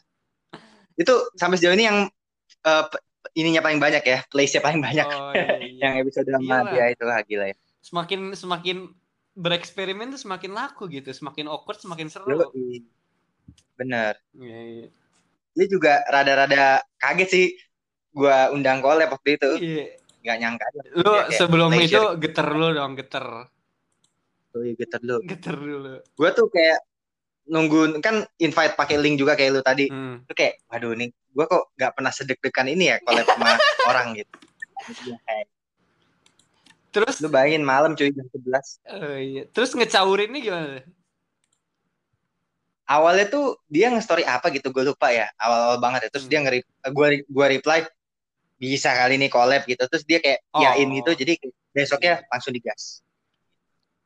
itu 0.96 1.14
sampai 1.34 1.56
sejauh 1.56 1.76
ini 1.76 1.86
yang 1.86 2.00
uh, 2.62 2.84
ininya 3.34 3.60
paling 3.62 3.80
banyak 3.80 4.00
ya, 4.02 4.20
place-nya 4.28 4.60
paling 4.60 4.80
banyak. 4.80 5.04
Oh, 5.06 5.32
iya, 5.32 5.48
iya. 5.60 5.80
yang 5.88 5.94
episode 5.98 6.28
sama 6.30 6.44
Iyalah. 6.44 6.72
dia 6.72 6.86
itu 6.90 7.04
lah 7.06 7.18
gila 7.24 7.46
ya. 7.48 7.56
semakin 7.80 8.20
semakin 8.32 8.78
bereksperimen 9.36 10.16
tuh 10.16 10.22
semakin 10.24 10.56
laku 10.56 10.88
gitu, 10.88 11.12
semakin 11.12 11.52
awkward 11.52 11.78
semakin 11.78 12.08
seru. 12.08 12.50
Bener. 13.76 14.16
Iya, 14.32 14.60
iya. 14.64 14.88
Dia 15.56 15.68
juga 15.68 16.04
rada-rada 16.08 16.84
kaget 17.00 17.30
sih 17.30 17.46
gua 18.16 18.50
undang 18.56 18.80
collab 18.80 19.12
waktu 19.12 19.36
itu. 19.36 19.50
Iya. 19.60 19.86
Nggak 20.24 20.38
nyangka. 20.40 20.66
Lu 20.96 21.12
kayak 21.12 21.28
sebelum 21.36 21.70
itu 21.76 22.02
geter 22.18 22.48
lu 22.56 22.68
dong, 22.72 22.96
geter. 22.96 23.28
gitu, 24.56 24.72
gitu 24.80 24.96
dulu. 25.04 25.20
Geter 25.28 25.56
dulu. 25.60 25.94
Gua 26.16 26.30
tuh 26.32 26.48
kayak 26.48 26.80
nunggu 27.46 28.02
kan 28.02 28.26
invite 28.42 28.74
pakai 28.74 28.98
link 28.98 29.20
juga 29.20 29.36
kayak 29.36 29.52
lu 29.52 29.62
tadi. 29.62 29.92
Hmm. 29.92 30.24
Tuh 30.24 30.34
kayak 30.34 30.64
waduh 30.72 30.96
nih, 30.96 31.12
gua 31.36 31.46
kok 31.46 31.76
nggak 31.76 31.92
pernah 31.92 32.12
sedek-dekan 32.16 32.72
ini 32.72 32.96
ya 32.96 32.98
collab 33.04 33.28
sama 33.28 33.52
orang 33.92 34.16
gitu. 34.16 34.36
Terus 36.96 37.20
Lu 37.20 37.28
bayangin 37.28 37.68
malam 37.68 37.92
cuy 37.92 38.08
jam 38.08 38.24
11. 38.32 38.80
oh, 38.88 39.20
iya. 39.20 39.44
Terus 39.52 39.76
ngecaurinnya 39.76 40.40
gimana? 40.40 40.80
Awalnya 42.86 43.26
tuh 43.28 43.60
dia 43.66 43.90
nge-story 43.90 44.24
apa 44.24 44.48
gitu, 44.54 44.70
gue 44.70 44.86
lupa 44.86 45.10
ya. 45.10 45.26
Awal-awal 45.36 45.78
banget 45.82 46.08
ya. 46.08 46.10
Terus 46.16 46.26
Hmm. 46.26 46.32
dia 46.32 46.40
nge 46.40 46.52
gua 46.94 47.08
gua 47.28 47.46
reply 47.50 47.80
bisa 48.56 48.94
kali 48.94 49.18
nih 49.18 49.28
collab 49.28 49.66
gitu. 49.66 49.84
Terus 49.90 50.06
dia 50.06 50.22
kayak 50.22 50.40
Oh. 50.54 50.62
yain 50.64 50.88
gitu. 50.94 51.12
Jadi 51.12 51.34
besoknya 51.74 52.24
langsung 52.30 52.54
digas. 52.54 53.02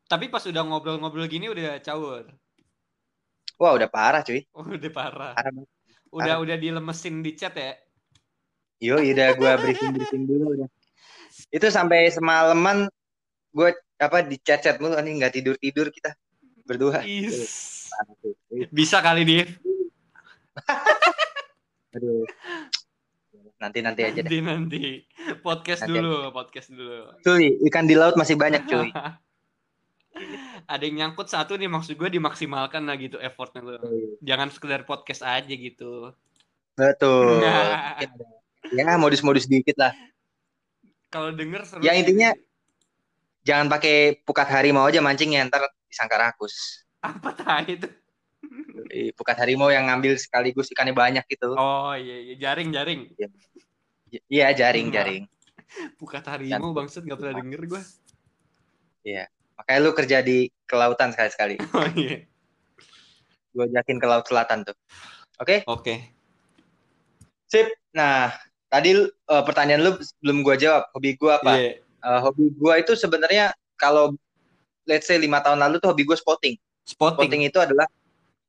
Tapi 0.09 0.25
pas 0.25 0.41
udah 0.41 0.63
ngobrol-ngobrol 0.65 1.29
gini 1.29 1.45
udah 1.45 1.77
caur. 1.83 2.25
Wah, 3.59 3.75
udah 3.75 3.91
parah 3.91 4.23
cuy. 4.23 4.47
Oh, 4.55 4.63
udah 4.65 4.89
parah. 4.89 5.35
Parah. 5.35 5.51
Udah 6.09 6.35
udah 6.41 6.57
dilemesin 6.57 7.21
di 7.21 7.35
chat 7.37 7.53
ya. 7.53 7.75
Yo, 8.79 8.95
udah 8.97 9.35
gua 9.35 9.59
briefing-briefing 9.59 10.23
dulu 10.25 10.55
udah. 10.55 10.69
Itu 11.49 11.67
sampai 11.73 12.13
semalaman 12.13 12.89
gue 13.49 13.69
apa 13.99 14.21
di 14.23 14.37
chat-chat 14.39 14.77
mulu 14.77 14.95
nih 15.01 15.13
nggak 15.19 15.33
tidur-tidur 15.33 15.89
kita 15.89 16.13
berdua. 16.63 17.01
Is. 17.01 17.89
Bisa 18.69 19.01
kali 19.01 19.25
dia. 19.25 19.43
Aduh. 21.97 22.23
Nanti 23.59 23.83
nanti 23.83 24.01
aja 24.07 24.21
deh. 24.23 24.39
Nanti 24.39 24.39
nanti. 24.39 24.83
Podcast 25.43 25.83
Nanti 25.83 25.99
dulu, 25.99 26.31
podcast 26.31 26.71
dulu. 26.71 27.11
Cuy, 27.25 27.59
ikan 27.67 27.89
di 27.89 27.95
laut 27.97 28.15
masih 28.15 28.39
banyak 28.39 28.63
cuy. 28.69 28.87
Ada 30.71 30.83
yang 30.85 30.95
nyangkut 31.01 31.27
satu 31.31 31.55
nih 31.57 31.67
maksud 31.67 31.97
gue 31.97 32.09
dimaksimalkan 32.11 32.85
lah 32.87 32.95
gitu 32.95 33.17
effortnya 33.19 33.65
lu. 33.65 33.75
Jangan 34.23 34.53
sekedar 34.53 34.85
podcast 34.87 35.25
aja 35.25 35.49
gitu. 35.49 36.13
Betul. 36.77 37.43
Nah. 37.43 37.99
Ya 38.75 38.99
modus-modus 38.99 39.47
dikit 39.47 39.73
lah. 39.79 39.95
Kalau 41.09 41.33
denger 41.33 41.61
seru. 41.65 41.81
Ya, 41.81 41.93
sih. 41.93 42.05
intinya- 42.05 42.37
Jangan 43.39 43.65
pakai 43.67 44.19
pukat 44.21 44.45
harimau 44.51 44.85
aja 44.85 45.01
mancingnya 45.01 45.47
ntar 45.49 45.65
disangka 45.89 46.17
rakus. 46.19 46.85
apa 46.99 47.31
tadi 47.31 47.79
itu? 47.79 47.87
Eh, 48.91 49.11
Pukat 49.15 49.35
harimau 49.39 49.67
yang 49.71 49.87
ngambil 49.87 50.15
sekaligus 50.19 50.69
ikannya 50.71 50.93
banyak 50.95 51.23
gitu. 51.27 51.53
Oh 51.53 51.91
iya 51.95 52.17
iya 52.21 52.35
jaring 52.37 52.69
jaring. 52.71 53.01
J- 54.09 54.25
Iya 54.27 54.47
jaring 54.53 54.89
Nah. 54.89 54.93
jaring. 55.01 55.23
Buka 55.99 56.19
harimau 56.25 56.73
bangsat 56.73 57.03
nggak 57.05 57.19
pernah 57.19 57.35
denger 57.41 57.61
gue. 57.65 57.81
Makanya 59.59 59.79
lu 59.83 59.91
kerja 59.91 60.17
di 60.23 60.47
kelautan 60.65 61.11
sekali-sekali. 61.11 61.55
Oh 61.75 61.87
iya. 61.95 62.23
Gue 63.51 63.65
ajakin 63.65 63.97
ke 63.97 64.07
laut 64.07 64.25
selatan 64.27 64.63
tuh. 64.63 64.75
Oke, 65.39 65.63
Oke. 65.67 65.95
sip. 67.47 67.67
Nah, 67.95 68.29
tadi 68.69 68.89
eh, 69.09 69.43
pertanyaan 69.43 69.81
lu 69.81 69.91
belum 70.21 70.45
gua 70.45 70.55
jawab. 70.55 70.93
Hobi 70.93 71.17
gua 71.17 71.41
apa? 71.41 71.57
Iya. 71.57 71.81
Eh, 71.81 72.19
hobi 72.23 72.53
gua 72.55 72.79
itu 72.79 72.93
sebenarnya 72.95 73.51
kalau 73.75 74.15
let's 74.87 75.09
say 75.09 75.17
lima 75.19 75.41
tahun 75.43 75.59
lalu 75.59 75.81
tuh 75.81 75.91
hobi 75.91 76.05
gua 76.05 76.15
spotting. 76.15 76.55
Spotting. 76.85 77.17
Spotting 77.19 77.41
itu 77.49 77.59
adalah 77.59 77.89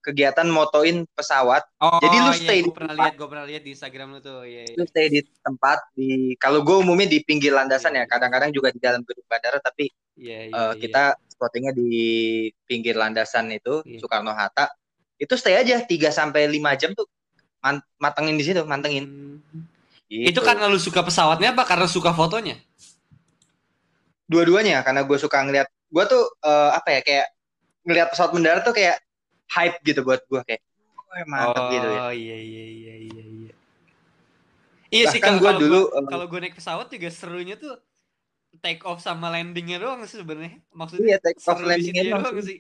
kegiatan 0.01 0.49
motoin 0.49 1.05
pesawat. 1.13 1.61
Oh, 1.77 2.01
Jadi 2.01 2.17
lu 2.25 2.33
iya, 2.33 2.41
stay 2.41 2.59
di 2.65 2.69
gua 2.73 2.77
pernah 2.77 2.95
lihat, 2.97 3.13
gue 3.21 3.29
pernah 3.29 3.45
lihat 3.45 3.63
di 3.69 3.71
Instagram 3.77 4.09
lu 4.17 4.21
tuh. 4.25 4.49
Iya, 4.49 4.63
iya. 4.65 4.77
Lu 4.81 4.85
stay 4.89 5.07
di 5.13 5.21
tempat 5.45 5.79
di 5.93 6.33
kalau 6.41 6.65
gua 6.65 6.81
umumnya 6.81 7.09
di 7.09 7.21
pinggir 7.21 7.53
landasan 7.53 7.97
ya. 7.97 8.09
Kadang-kadang 8.09 8.49
juga 8.53 8.73
di 8.73 8.81
dalam 8.81 9.05
gedung 9.05 9.27
bandara 9.29 9.61
tapi 9.61 9.93
Iya, 10.21 10.53
iya, 10.53 10.53
iya. 10.53 10.77
kita 10.77 11.17
spottingnya 11.33 11.73
di 11.73 11.97
pinggir 12.69 12.97
landasan 12.97 13.49
itu 13.53 13.81
Iya. 13.85 14.01
Soekarno 14.05 14.33
Hatta. 14.33 14.73
Itu 15.21 15.37
stay 15.37 15.61
aja 15.61 15.85
3 15.85 16.09
sampai 16.09 16.49
5 16.49 16.73
jam 16.81 16.97
tuh 16.97 17.05
man- 17.61 17.85
matengin 18.01 18.41
di 18.41 18.45
situ, 18.45 18.65
mantengin. 18.65 19.05
Hmm. 19.05 19.65
Gitu. 20.11 20.27
Itu 20.35 20.41
karena 20.43 20.67
lu 20.67 20.75
suka 20.77 21.07
pesawatnya 21.07 21.55
apa 21.55 21.63
karena 21.63 21.87
suka 21.87 22.11
fotonya? 22.11 22.59
dua-duanya 24.31 24.87
karena 24.87 25.03
gue 25.03 25.19
suka 25.19 25.43
ngeliat 25.43 25.67
gue 25.91 26.05
tuh 26.07 26.23
eh, 26.47 26.71
apa 26.71 26.89
ya 26.95 27.01
kayak 27.03 27.27
ngeliat 27.83 28.09
pesawat 28.15 28.31
mendarat 28.31 28.63
tuh 28.63 28.71
kayak 28.71 29.03
hype 29.51 29.83
gitu 29.83 30.07
buat 30.07 30.23
gue 30.31 30.39
kayak 30.47 30.63
wah 31.11 31.27
mantap 31.27 31.67
gitu 31.75 31.89
ya 31.91 32.01
Oh 32.07 32.13
iya 32.15 32.39
iya 32.39 32.65
iya 32.71 32.95
iya 33.11 33.25
iya. 33.27 33.53
Iya 34.91 35.05
sih 35.11 35.19
kalau 35.23 35.43
kalau 35.43 35.59
dulu, 35.59 35.81
eh, 35.83 36.07
kalau 36.07 36.27
gue 36.31 36.39
naik 36.47 36.55
pesawat 36.59 36.87
juga 36.91 37.11
serunya 37.11 37.55
tuh 37.59 37.75
take 38.63 38.83
off 38.87 39.03
sama 39.03 39.31
landingnya 39.31 39.79
doang 39.83 40.03
sih 40.07 40.19
sebenarnya. 40.23 40.59
iya 40.59 40.75
Maksudnya 40.79 41.17
take 41.23 41.39
off 41.47 41.63
landingnya 41.63 42.03
doang 42.11 42.23
doang 42.27 42.39
sih. 42.43 42.47
sih. 42.47 42.59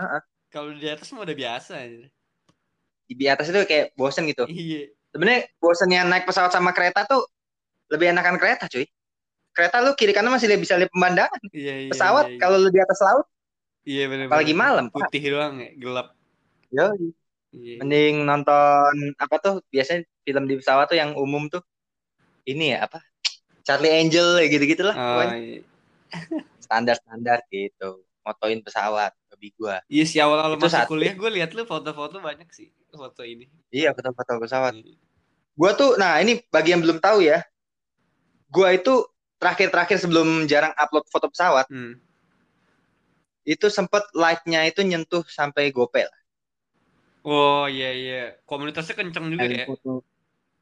Heeh. 0.00 0.20
Kalau 0.48 0.72
di 0.72 0.88
atas 0.88 1.08
mah 1.12 1.24
udah 1.24 1.36
biasa 1.36 1.72
aja. 1.80 2.08
di 3.08 3.24
atas 3.24 3.48
itu 3.48 3.56
kayak 3.64 3.96
bosen 3.96 4.28
gitu 4.28 4.44
Iya. 4.48 4.92
Sebenarnya 5.08 5.40
bosennya 5.56 6.02
naik 6.04 6.24
pesawat 6.24 6.50
sama 6.50 6.70
kereta 6.70 7.04
tuh 7.04 7.24
lebih 7.88 8.12
enakan 8.12 8.36
kereta 8.36 8.66
cuy 8.66 8.84
kereta 9.50 9.80
lu 9.80 9.92
kiri 9.92 10.12
kanan 10.12 10.30
masih 10.30 10.46
bisa 10.54 10.76
lihat 10.76 10.88
pemandangan 10.88 11.40
Iya 11.50 11.74
iya. 11.82 11.90
pesawat 11.90 12.24
iya, 12.26 12.32
iya. 12.32 12.40
kalau 12.40 12.56
lu 12.56 12.68
di 12.68 12.78
atas 12.78 13.00
laut 13.00 13.26
iya 13.82 14.04
benar. 14.04 14.28
apalagi 14.28 14.52
malam, 14.52 14.84
Pak. 14.86 15.08
putih 15.08 15.22
doang 15.26 15.54
ya, 15.56 15.70
gelap. 15.74 16.08
yo 16.68 16.86
Iya. 17.48 17.80
mending 17.80 18.22
nonton 18.22 18.92
apa 19.16 19.36
tuh 19.38 19.64
biasanya 19.66 20.04
film 20.20 20.44
di 20.44 20.54
pesawat 20.54 20.84
tuh 20.86 20.94
yang 20.94 21.16
umum 21.16 21.48
tuh 21.48 21.64
ini 22.44 22.72
ya 22.72 22.84
apa 22.84 23.00
Charlie 23.62 23.88
Angel 23.90 24.36
ya 24.36 24.46
gitu-gitu 24.46 24.84
lah 24.84 24.92
Oh, 24.92 25.04
pokoknya. 25.16 25.36
iya. 25.38 25.60
standar-standar 26.58 27.40
gitu 27.48 28.04
motoin 28.20 28.60
pesawat 28.60 29.16
hobi 29.28 29.48
gua 29.54 29.80
Iya 29.86 30.04
sih 30.04 30.20
awal-awal 30.20 30.54
Itu 30.54 30.68
masuk 30.68 30.76
satu. 30.76 30.90
kuliah 30.90 31.14
gue 31.14 31.30
lihat 31.32 31.50
lu 31.52 31.64
foto-foto 31.64 32.20
banyak 32.20 32.48
sih 32.50 32.68
foto 32.90 33.22
ini. 33.24 33.44
iya 33.68 33.92
foto-foto 33.92 34.40
pesawat 34.40 34.72
Iya. 34.78 34.96
Gua 35.58 35.74
tuh, 35.74 35.98
nah 35.98 36.22
ini 36.22 36.38
bagi 36.54 36.70
yang 36.70 36.78
belum 36.78 37.02
tahu 37.02 37.18
ya, 37.26 37.42
gua 38.46 38.70
itu 38.70 39.02
terakhir-terakhir 39.42 39.98
sebelum 39.98 40.46
jarang 40.46 40.70
upload 40.78 41.02
foto 41.10 41.26
pesawat, 41.26 41.66
Hmm. 41.66 41.98
itu 43.42 43.66
sempet 43.66 44.06
like-nya 44.14 44.70
itu 44.70 44.86
nyentuh 44.86 45.26
sampai 45.26 45.74
gopel. 45.74 46.06
Oh 47.26 47.66
iya 47.66 47.90
iya. 47.90 48.22
Komunitasnya 48.46 48.94
kenceng 48.94 49.34
juga 49.34 49.50
ya. 49.50 49.66
foto, 49.66 50.06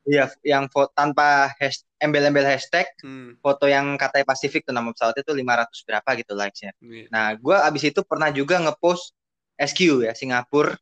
iya, 0.08 0.32
yang 0.40 0.64
foto 0.72 0.88
tanpa 0.96 1.52
hash, 1.60 1.84
embel-embel 2.00 2.48
hashtag, 2.48 2.88
Hmm. 3.04 3.36
foto 3.44 3.68
yang 3.68 4.00
katanya 4.00 4.24
Pasifik 4.32 4.64
tuh 4.64 4.72
nama 4.72 4.96
pesawatnya 4.96 5.22
tuh 5.28 5.36
500 5.36 5.84
berapa 5.84 6.08
gitu 6.16 6.32
likes-nya. 6.32 6.72
Iya. 6.80 7.06
Nah, 7.12 7.36
gua 7.36 7.68
abis 7.68 7.84
itu 7.92 8.00
pernah 8.00 8.32
juga 8.32 8.56
ngepost 8.64 9.12
SQ 9.60 10.08
ya, 10.08 10.16
Singapura. 10.16 10.72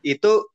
Itu 0.00 0.48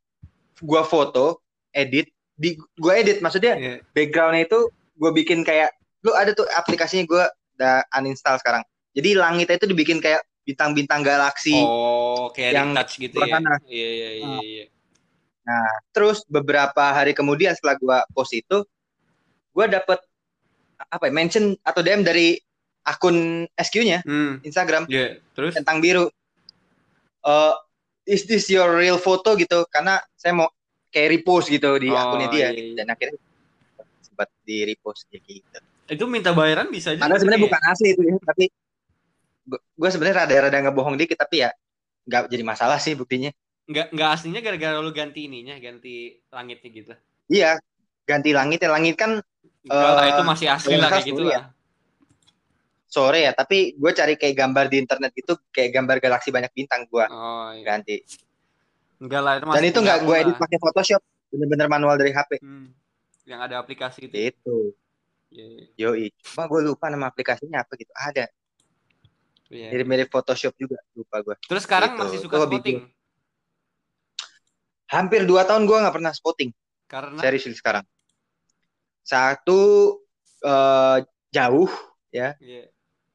gua 0.60 0.84
foto, 0.84 1.42
edit, 1.72 2.08
di 2.34 2.56
gua 2.76 2.98
edit 2.98 3.20
maksudnya 3.20 3.54
Iya. 3.56 3.76
backgroundnya 3.92 4.46
itu 4.46 4.60
gue 4.94 5.12
bikin 5.14 5.42
kayak 5.42 5.74
lu 6.02 6.14
ada 6.14 6.34
tuh 6.34 6.46
aplikasinya 6.54 7.06
gue 7.06 7.24
udah 7.58 7.82
uninstall 7.98 8.38
sekarang 8.38 8.62
jadi 8.94 9.18
langitnya 9.18 9.58
itu 9.58 9.66
dibikin 9.66 9.98
kayak 9.98 10.22
bintang-bintang 10.44 11.02
galaksi 11.02 11.56
Oh, 11.58 12.30
kayak 12.30 12.52
yang 12.54 12.70
touch 12.78 13.02
gitu 13.02 13.18
ya. 13.18 13.42
Iya 13.66 13.90
iya 13.90 14.10
iya 14.14 14.38
iya. 14.44 14.66
terus 15.90 16.22
beberapa 16.30 16.94
hari 16.94 17.12
kemudian 17.14 17.58
setelah 17.58 17.76
gue 17.80 17.98
post 18.14 18.34
itu 18.34 18.62
gue 19.50 19.66
dapet 19.66 19.98
apa 20.90 21.04
ya 21.10 21.14
mention 21.14 21.56
atau 21.62 21.82
DM 21.82 22.06
dari 22.06 22.38
akun 22.84 23.48
SQ-nya 23.56 24.04
Hmm. 24.04 24.44
Instagram 24.44 24.86
Iya, 24.90 25.18
terus 25.34 25.54
tentang 25.56 25.80
biru 25.80 26.10
Eh, 27.24 27.54
is 28.04 28.28
this 28.28 28.52
your 28.52 28.68
real 28.76 29.00
photo 29.00 29.36
gitu 29.40 29.64
karena 29.72 30.00
saya 30.16 30.36
mau 30.36 30.48
kayak 30.94 31.20
repost 31.20 31.48
gitu 31.50 31.80
di 31.82 31.90
Oh, 31.90 31.98
akunnya 31.98 32.28
dia 32.30 32.40
iya, 32.40 32.50
gitu. 32.52 32.72
dan 32.78 32.88
akhirnya 32.94 33.20
sempat 34.04 34.28
di 34.46 34.58
repost 34.68 35.08
gitu 35.10 35.44
itu 35.84 36.06
minta 36.08 36.32
bayaran 36.32 36.72
bisa 36.72 36.96
aja. 36.96 37.04
Padahal 37.04 37.20
sebenarnya 37.20 37.42
ya? 37.44 37.48
bukan 37.52 37.62
asli 37.68 37.88
itu 37.92 38.02
ya, 38.08 38.16
tapi 38.24 38.46
gue 39.52 39.90
sebenarnya 39.92 40.18
rada-rada 40.24 40.58
ngebohong 40.64 40.96
dikit 40.96 41.20
tapi 41.20 41.44
ya 41.44 41.52
nggak 42.08 42.32
jadi 42.32 42.44
masalah 42.48 42.80
sih 42.80 42.96
buktinya. 42.96 43.36
Nggak 43.68 43.92
nggak 43.92 44.10
aslinya 44.16 44.40
gara-gara 44.40 44.80
lu 44.80 44.92
ganti 44.96 45.28
ininya, 45.28 45.60
ganti 45.60 46.24
langitnya 46.32 46.70
gitu. 46.72 46.94
Iya, 47.28 47.60
ganti 48.08 48.32
langit 48.32 48.64
ya 48.64 48.70
langit 48.72 48.96
kan 48.96 49.20
Enggak 49.64 49.92
lah, 49.96 50.04
Eh, 50.04 50.12
itu 50.12 50.24
masih 50.28 50.48
asli 50.52 50.76
lah 50.76 50.90
kayak 50.92 51.08
gitu 51.08 51.24
dulu 51.24 51.32
lah. 51.32 51.48
Sore 52.94 53.26
ya, 53.26 53.34
tapi 53.34 53.74
gue 53.74 53.92
cari 53.92 54.14
kayak 54.14 54.38
gambar 54.38 54.70
di 54.70 54.78
internet 54.78 55.10
gitu, 55.12 55.34
kayak 55.50 55.74
gambar 55.74 55.98
galaksi 55.98 56.30
banyak 56.30 56.54
bintang 56.54 56.86
gue 56.86 57.06
Oh 57.10 57.50
iya. 57.50 57.66
ganti. 57.66 58.06
Enggak 59.02 59.22
lah, 59.26 59.34
itu 59.36 59.46
Dan 59.50 59.64
itu 59.66 59.80
nggak 59.82 60.00
gue 60.06 60.16
edit 60.16 60.36
pakai 60.38 60.58
Photoshop, 60.62 61.02
bener-bener 61.28 61.66
manual 61.66 61.98
dari 61.98 62.14
HP. 62.14 62.38
Hmm. 62.38 62.70
Yang 63.26 63.40
ada 63.42 63.56
aplikasi 63.58 64.06
itu. 64.06 64.14
Itu. 64.14 64.58
Iya, 65.34 65.46
iya. 65.50 65.66
Yoi. 65.90 66.06
Cuma 66.22 66.46
gue 66.46 66.62
lupa 66.62 66.94
nama 66.94 67.10
aplikasinya 67.10 67.66
apa 67.66 67.74
gitu. 67.74 67.90
Ada. 67.90 68.30
Iya. 69.50 69.74
Mirip-mirip 69.74 70.08
Photoshop 70.08 70.54
juga. 70.54 70.78
Lupa 70.94 71.18
gue. 71.20 71.36
Terus 71.50 71.66
sekarang 71.66 71.98
Gitu. 71.98 72.02
masih 72.06 72.18
Itu 72.22 72.26
suka 72.30 72.38
hobi 72.38 72.62
spotting 72.62 72.80
Hampir 74.88 75.26
dua 75.26 75.42
tahun 75.42 75.66
gue 75.66 75.74
nggak 75.74 75.96
pernah 75.98 76.14
spotting. 76.14 76.54
karena 76.86 77.18
Serius 77.18 77.50
sekarang. 77.58 77.82
Satu 79.02 79.98
eh, 80.46 80.98
jauh. 81.34 81.72
Iya. 82.14 82.38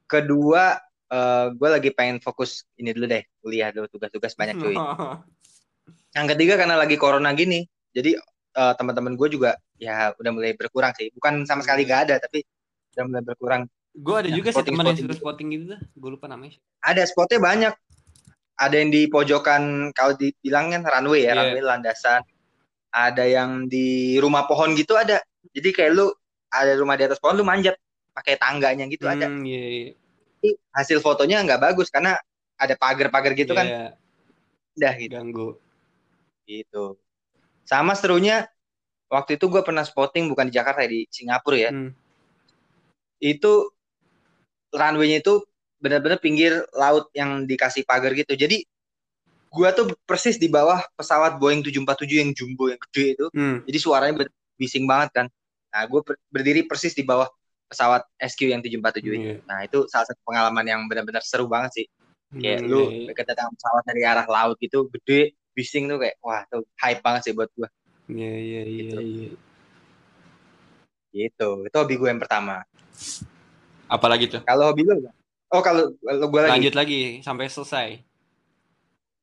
Kedua 0.09 0.81
eh 1.09 1.47
gue 1.53 1.69
lagi 1.69 1.91
pengen 1.93 2.19
fokus 2.19 2.65
ini 2.77 2.93
dulu 2.93 3.07
deh. 3.07 3.23
Kuliah 3.41 3.69
dulu 3.71 3.87
tugas-tugas 3.87 4.33
banyak 4.35 4.57
cuy. 4.57 4.75
Yang 6.17 6.27
ketiga 6.35 6.55
karena 6.57 6.77
lagi 6.77 6.97
corona 6.97 7.33
gini. 7.33 7.65
Jadi 7.93 8.17
eh, 8.55 8.73
teman-teman 8.77 9.15
gue 9.15 9.29
juga 9.31 9.57
ya 9.77 10.13
udah 10.17 10.33
mulai 10.33 10.53
berkurang 10.53 10.93
sih. 10.97 11.09
Bukan 11.13 11.45
sama 11.45 11.61
sekali 11.61 11.85
gak 11.85 12.09
ada 12.09 12.17
tapi 12.19 12.45
udah 12.97 13.05
mulai 13.05 13.23
berkurang. 13.23 13.63
Gue 13.93 14.17
ada 14.21 14.29
Yang 14.29 14.37
juga 14.37 14.49
sih 14.49 14.55
spotting- 14.57 14.77
teman 14.77 14.85
yang 14.87 14.99
gitu. 15.01 15.15
spotting 15.17 15.49
gitu 15.51 15.65
dah. 15.73 15.81
Gue 15.95 16.11
lupa 16.13 16.27
namanya. 16.27 16.57
Ada 16.81 17.03
spotnya 17.05 17.39
banyak. 17.39 17.75
Ada 18.59 18.75
yang 18.75 18.91
di 18.91 19.07
pojokan 19.07 19.63
kalau 19.95 20.13
dibilang 20.13 20.75
kan 20.75 20.83
runway 20.83 21.25
ya, 21.25 21.33
Iya. 21.33 21.39
runway 21.41 21.63
landasan. 21.63 22.21
Ada 22.91 23.25
yang 23.25 23.51
di 23.65 24.17
rumah 24.19 24.45
pohon 24.45 24.75
gitu 24.75 24.93
ada. 24.93 25.23
Jadi 25.53 25.69
kayak 25.71 25.93
lu 25.95 26.11
ada 26.49 26.75
rumah 26.75 26.97
di 26.97 27.05
atas 27.05 27.17
pohon 27.17 27.33
lu 27.35 27.45
manjat 27.45 27.79
pakai 28.19 28.35
tangganya 28.35 28.91
gitu 28.91 29.07
ada. 29.07 29.31
Hmm, 29.31 29.47
iya, 29.47 29.65
iya. 29.71 29.91
Tapi 30.39 30.49
hasil 30.75 30.99
fotonya 30.99 31.47
nggak 31.47 31.63
bagus 31.63 31.87
karena 31.95 32.19
ada 32.59 32.75
pagar-pagar 32.75 33.39
gitu 33.39 33.55
kan. 33.55 33.67
Iya, 33.67 33.87
Udah 34.75 34.93
gitu. 34.99 35.15
ganggu. 35.15 35.49
gitu. 36.49 36.99
Sama 37.69 37.93
serunya 37.93 38.49
waktu 39.13 39.37
itu 39.37 39.47
gue 39.53 39.61
pernah 39.61 39.85
spotting 39.85 40.33
bukan 40.33 40.49
di 40.49 40.55
Jakarta 40.57 40.83
di 40.83 41.07
Singapura 41.13 41.59
ya. 41.61 41.71
Hmm. 41.71 41.93
Itu 43.23 43.71
runway-nya 44.73 45.21
itu 45.23 45.45
benar-benar 45.79 46.19
pinggir 46.19 46.67
laut 46.75 47.13
yang 47.15 47.47
dikasih 47.47 47.87
pagar 47.87 48.17
gitu. 48.17 48.35
Jadi 48.35 48.67
gua 49.49 49.73
tuh 49.73 49.93
persis 50.05 50.37
di 50.37 50.49
bawah 50.49 50.81
pesawat 50.97 51.41
Boeing 51.41 51.65
747 51.65 52.21
yang 52.21 52.31
jumbo 52.33 52.69
yang 52.69 52.81
gede 52.89 53.05
itu. 53.15 53.27
Hmm. 53.33 53.63
Jadi 53.65 53.79
suaranya 53.79 54.15
bising 54.59 54.85
banget 54.89 55.11
kan. 55.15 55.27
Nah, 55.69 55.85
gue 55.85 56.01
berdiri 56.33 56.65
persis 56.65 56.97
di 56.97 57.05
bawah 57.05 57.29
pesawat 57.69 58.03
SQ 58.17 58.41
yang 58.49 58.61
747 58.65 59.05
itu. 59.05 59.13
Iya. 59.15 59.35
Nah, 59.45 59.59
itu 59.63 59.85
salah 59.93 60.09
satu 60.09 60.21
pengalaman 60.25 60.65
yang 60.65 60.81
benar-benar 60.89 61.21
seru 61.21 61.47
banget 61.47 61.85
sih. 61.85 61.87
Kayak 62.29 62.61
Hmm, 62.65 62.69
lu 62.69 62.83
iya, 62.93 63.13
kedatangan 63.17 63.53
pesawat 63.57 63.83
dari 63.89 64.03
arah 64.05 64.27
laut 64.29 64.57
gitu, 64.61 64.89
gede, 64.93 65.33
bising 65.57 65.89
tuh 65.89 65.97
kayak 65.97 66.17
wah, 66.21 66.45
tuh 66.53 66.65
hype 66.77 67.01
banget 67.01 67.21
sih 67.29 67.33
buat 67.33 67.49
gua. 67.57 67.69
Iya, 68.09 68.33
iya, 68.37 68.61
iya, 68.65 68.83
Gitu. 68.85 68.97
iya. 69.01 69.31
Gitu. 71.09 71.49
Itu 71.65 71.77
hobi 71.77 71.95
gue 71.97 72.09
yang 72.09 72.21
pertama. 72.21 72.65
Apalagi 73.89 74.29
tuh? 74.29 74.41
Kalau 74.45 74.73
hobi 74.73 74.85
lu? 74.85 75.09
Oh, 75.49 75.65
kalau 75.65 75.97
kalau 76.05 76.29
gue 76.29 76.41
lagi. 76.45 76.53
Lanjut 76.61 76.75
lagi 76.77 77.01
sampai 77.25 77.49
selesai. 77.49 77.89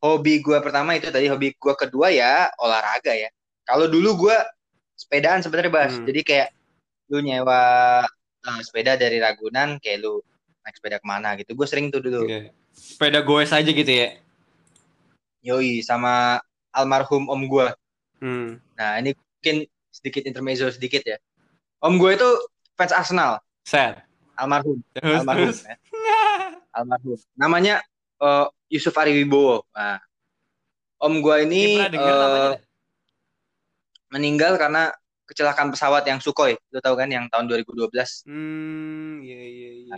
Hobi 0.02 0.42
gue 0.42 0.58
pertama 0.62 0.98
itu 0.98 1.10
tadi 1.14 1.30
hobi 1.30 1.54
gue 1.54 1.74
kedua 1.78 2.10
ya 2.10 2.50
olahraga 2.58 3.14
ya. 3.14 3.30
Kalau 3.66 3.86
dulu 3.86 4.30
gue 4.30 4.38
sepedaan 4.98 5.46
sebenarnya 5.46 5.70
Bas. 5.74 5.94
Hmm. 5.98 6.06
Jadi 6.10 6.22
kayak 6.26 6.50
lu 7.14 7.22
nyewa 7.22 8.02
eh, 8.46 8.62
sepeda 8.62 8.94
dari 8.96 9.18
Ragunan 9.18 9.82
kayak 9.82 10.06
lu 10.06 10.22
naik 10.66 10.76
sepeda 10.78 10.98
ke 11.02 11.06
mana 11.06 11.34
gitu. 11.38 11.54
Gue 11.58 11.68
sering 11.70 11.90
tuh 11.90 12.02
dulu. 12.02 12.26
Iya. 12.30 12.50
Sepeda 12.74 13.20
goes 13.26 13.50
aja 13.50 13.66
gitu 13.70 13.88
ya. 13.90 14.18
Yoi 15.46 15.82
sama 15.86 16.42
almarhum 16.74 17.30
om 17.30 17.42
gue. 17.46 17.68
Hmm. 18.22 18.58
Nah, 18.74 18.98
ini 18.98 19.14
mungkin 19.14 19.70
sedikit 19.94 20.26
intermezzo 20.26 20.66
sedikit 20.74 21.06
ya. 21.06 21.18
Om 21.86 22.02
gue 22.02 22.18
itu 22.18 22.30
fans 22.74 22.92
Arsenal, 22.92 23.40
Set. 23.62 24.02
almarhum, 24.36 24.82
Terus, 24.98 25.22
almarhum 25.22 25.54
terus. 25.54 25.60
ya. 25.64 25.76
Almarhum. 26.76 27.20
Namanya 27.38 27.76
eh, 28.20 28.46
Yusuf 28.74 28.98
Ariwibowo. 28.98 29.64
Nah, 29.72 30.02
om 31.00 31.22
gue 31.22 31.36
ini 31.46 31.78
eh, 31.78 31.88
namanya. 31.94 32.58
meninggal 34.10 34.58
karena 34.58 34.90
kecelakaan 35.26 35.70
pesawat 35.70 36.06
yang 36.06 36.18
Sukhoi. 36.18 36.54
Lu 36.70 36.80
tahu 36.80 36.96
kan 36.96 37.10
yang 37.10 37.26
tahun 37.28 37.46
2012. 37.46 38.26
Hmm, 38.26 39.22
iya, 39.22 39.42
iya, 39.42 39.70
iya. 39.84 39.96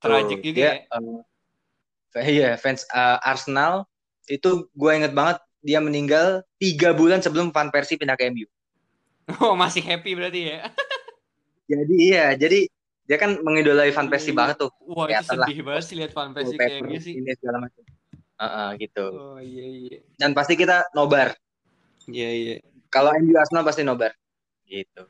Tragic 0.00 0.40
juga 0.40 0.56
Dia, 0.56 0.70
ya. 0.80 1.00
eh, 2.16 2.28
iya, 2.30 2.50
fans 2.56 2.84
eh, 2.84 3.18
Arsenal 3.22 3.84
itu 4.26 4.64
gue 4.70 4.90
inget 4.90 5.12
banget 5.12 5.36
dia 5.60 5.80
meninggal 5.80 6.40
tiga 6.56 6.92
bulan 6.92 7.20
sebelum 7.20 7.48
Van 7.48 7.68
Persie 7.68 7.96
pindah 7.96 8.16
ke 8.16 8.28
MU. 8.28 8.48
Oh, 9.40 9.52
masih 9.54 9.80
happy 9.80 10.12
berarti 10.12 10.40
ya. 10.50 10.68
Jadi 11.72 11.94
iya, 11.96 12.32
jadi 12.32 12.68
dia 13.04 13.16
kan 13.16 13.40
mengidolai 13.40 13.88
Van 13.88 14.08
Persie 14.08 14.32
Iya. 14.32 14.36
banget 14.36 14.56
tuh. 14.60 14.70
Wah, 14.82 15.04
itu 15.04 15.16
Kelihatan 15.16 15.36
lah. 15.38 15.48
sedih 15.48 15.60
banget 15.62 15.84
sih 15.84 15.96
lihat 15.96 16.12
Van 16.12 16.30
Persie 16.32 16.56
kayak 16.56 16.80
gitu 16.84 17.00
sih. 17.00 17.12
ini 17.16 17.32
segala 17.32 17.56
macam. 17.58 17.82
Heeh, 18.34 18.68
gitu. 18.80 19.04
Oh, 19.10 19.40
iya, 19.40 19.64
iya. 19.64 19.98
Dan 20.16 20.32
pasti 20.32 20.54
kita 20.54 20.88
nobar. 20.92 21.32
Iya, 22.04 22.28
iya. 22.30 22.56
Kalau 22.88 23.16
MU 23.16 23.32
Arsenal 23.34 23.64
pasti 23.64 23.80
nobar. 23.80 24.12
Gitu. 24.64 25.02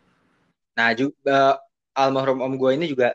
Nah, 0.75 0.91
juga 0.93 1.63
almarhum 1.95 2.43
om 2.43 2.55
gue 2.59 2.71
ini 2.75 2.91
juga 2.91 3.15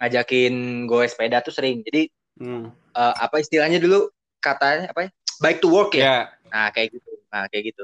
ngajakin 0.00 0.84
gue 0.88 1.04
sepeda 1.06 1.44
tuh 1.44 1.54
sering. 1.54 1.84
Jadi 1.84 2.08
Hmm. 2.34 2.74
eh, 2.98 3.14
apa 3.14 3.38
istilahnya 3.38 3.78
dulu 3.78 4.10
katanya 4.42 4.90
apa 4.90 5.06
ya? 5.06 5.10
Bike 5.38 5.60
to 5.62 5.68
work 5.70 5.94
ya. 5.94 6.02
Ya, 6.02 6.18
Nah, 6.50 6.66
kayak 6.74 6.98
gitu. 6.98 7.10
Nah, 7.30 7.46
kayak 7.50 7.64
gitu. 7.74 7.82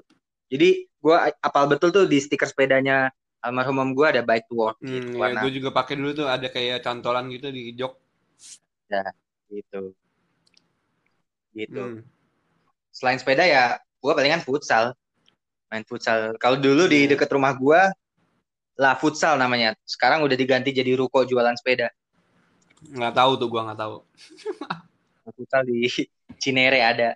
Jadi 0.51 0.69
gue 0.87 1.17
apal 1.39 1.71
betul 1.71 1.95
tuh 1.95 2.07
di 2.11 2.19
stiker 2.19 2.47
sepedanya 2.51 3.15
almarhum 3.41 3.81
om 3.81 3.91
gue 3.95 4.07
ada 4.07 4.23
bike 4.23 4.47
to 4.51 4.55
work 4.59 4.77
hmm, 4.83 4.91
gitu. 4.91 5.11
ya 5.17 5.21
Warna 5.23 5.41
gue 5.47 5.53
juga 5.57 5.71
pakai 5.73 5.95
dulu 5.97 6.11
tuh 6.13 6.29
ada 6.29 6.47
kayak 6.51 6.85
cantolan 6.85 7.31
gitu 7.33 7.49
di 7.49 7.73
jok. 7.75 7.95
gitu. 9.51 9.83
Gitu. 11.55 11.83
Hmm. 11.83 12.03
Selain 12.91 13.19
sepeda 13.19 13.47
ya 13.47 13.79
gue 13.79 14.13
palingan 14.13 14.43
futsal. 14.43 14.95
Main 15.71 15.87
futsal. 15.87 16.35
Kalau 16.37 16.59
dulu 16.59 16.91
di 16.91 17.07
Iya. 17.07 17.15
deket 17.15 17.31
rumah 17.31 17.55
gue 17.55 17.81
lah 18.75 18.95
futsal 18.99 19.39
namanya. 19.39 19.79
Sekarang 19.87 20.27
udah 20.27 20.35
diganti 20.35 20.75
jadi 20.75 20.99
ruko 20.99 21.23
jualan 21.23 21.55
sepeda. 21.55 21.89
Nggak 22.81 23.13
tahu 23.15 23.33
tuh 23.37 23.47
gua 23.47 23.71
nggak 23.71 23.79
tahu. 23.79 23.97
Futsal 25.37 25.63
di 25.63 25.85
Cinere 26.41 26.81
ada. 26.81 27.15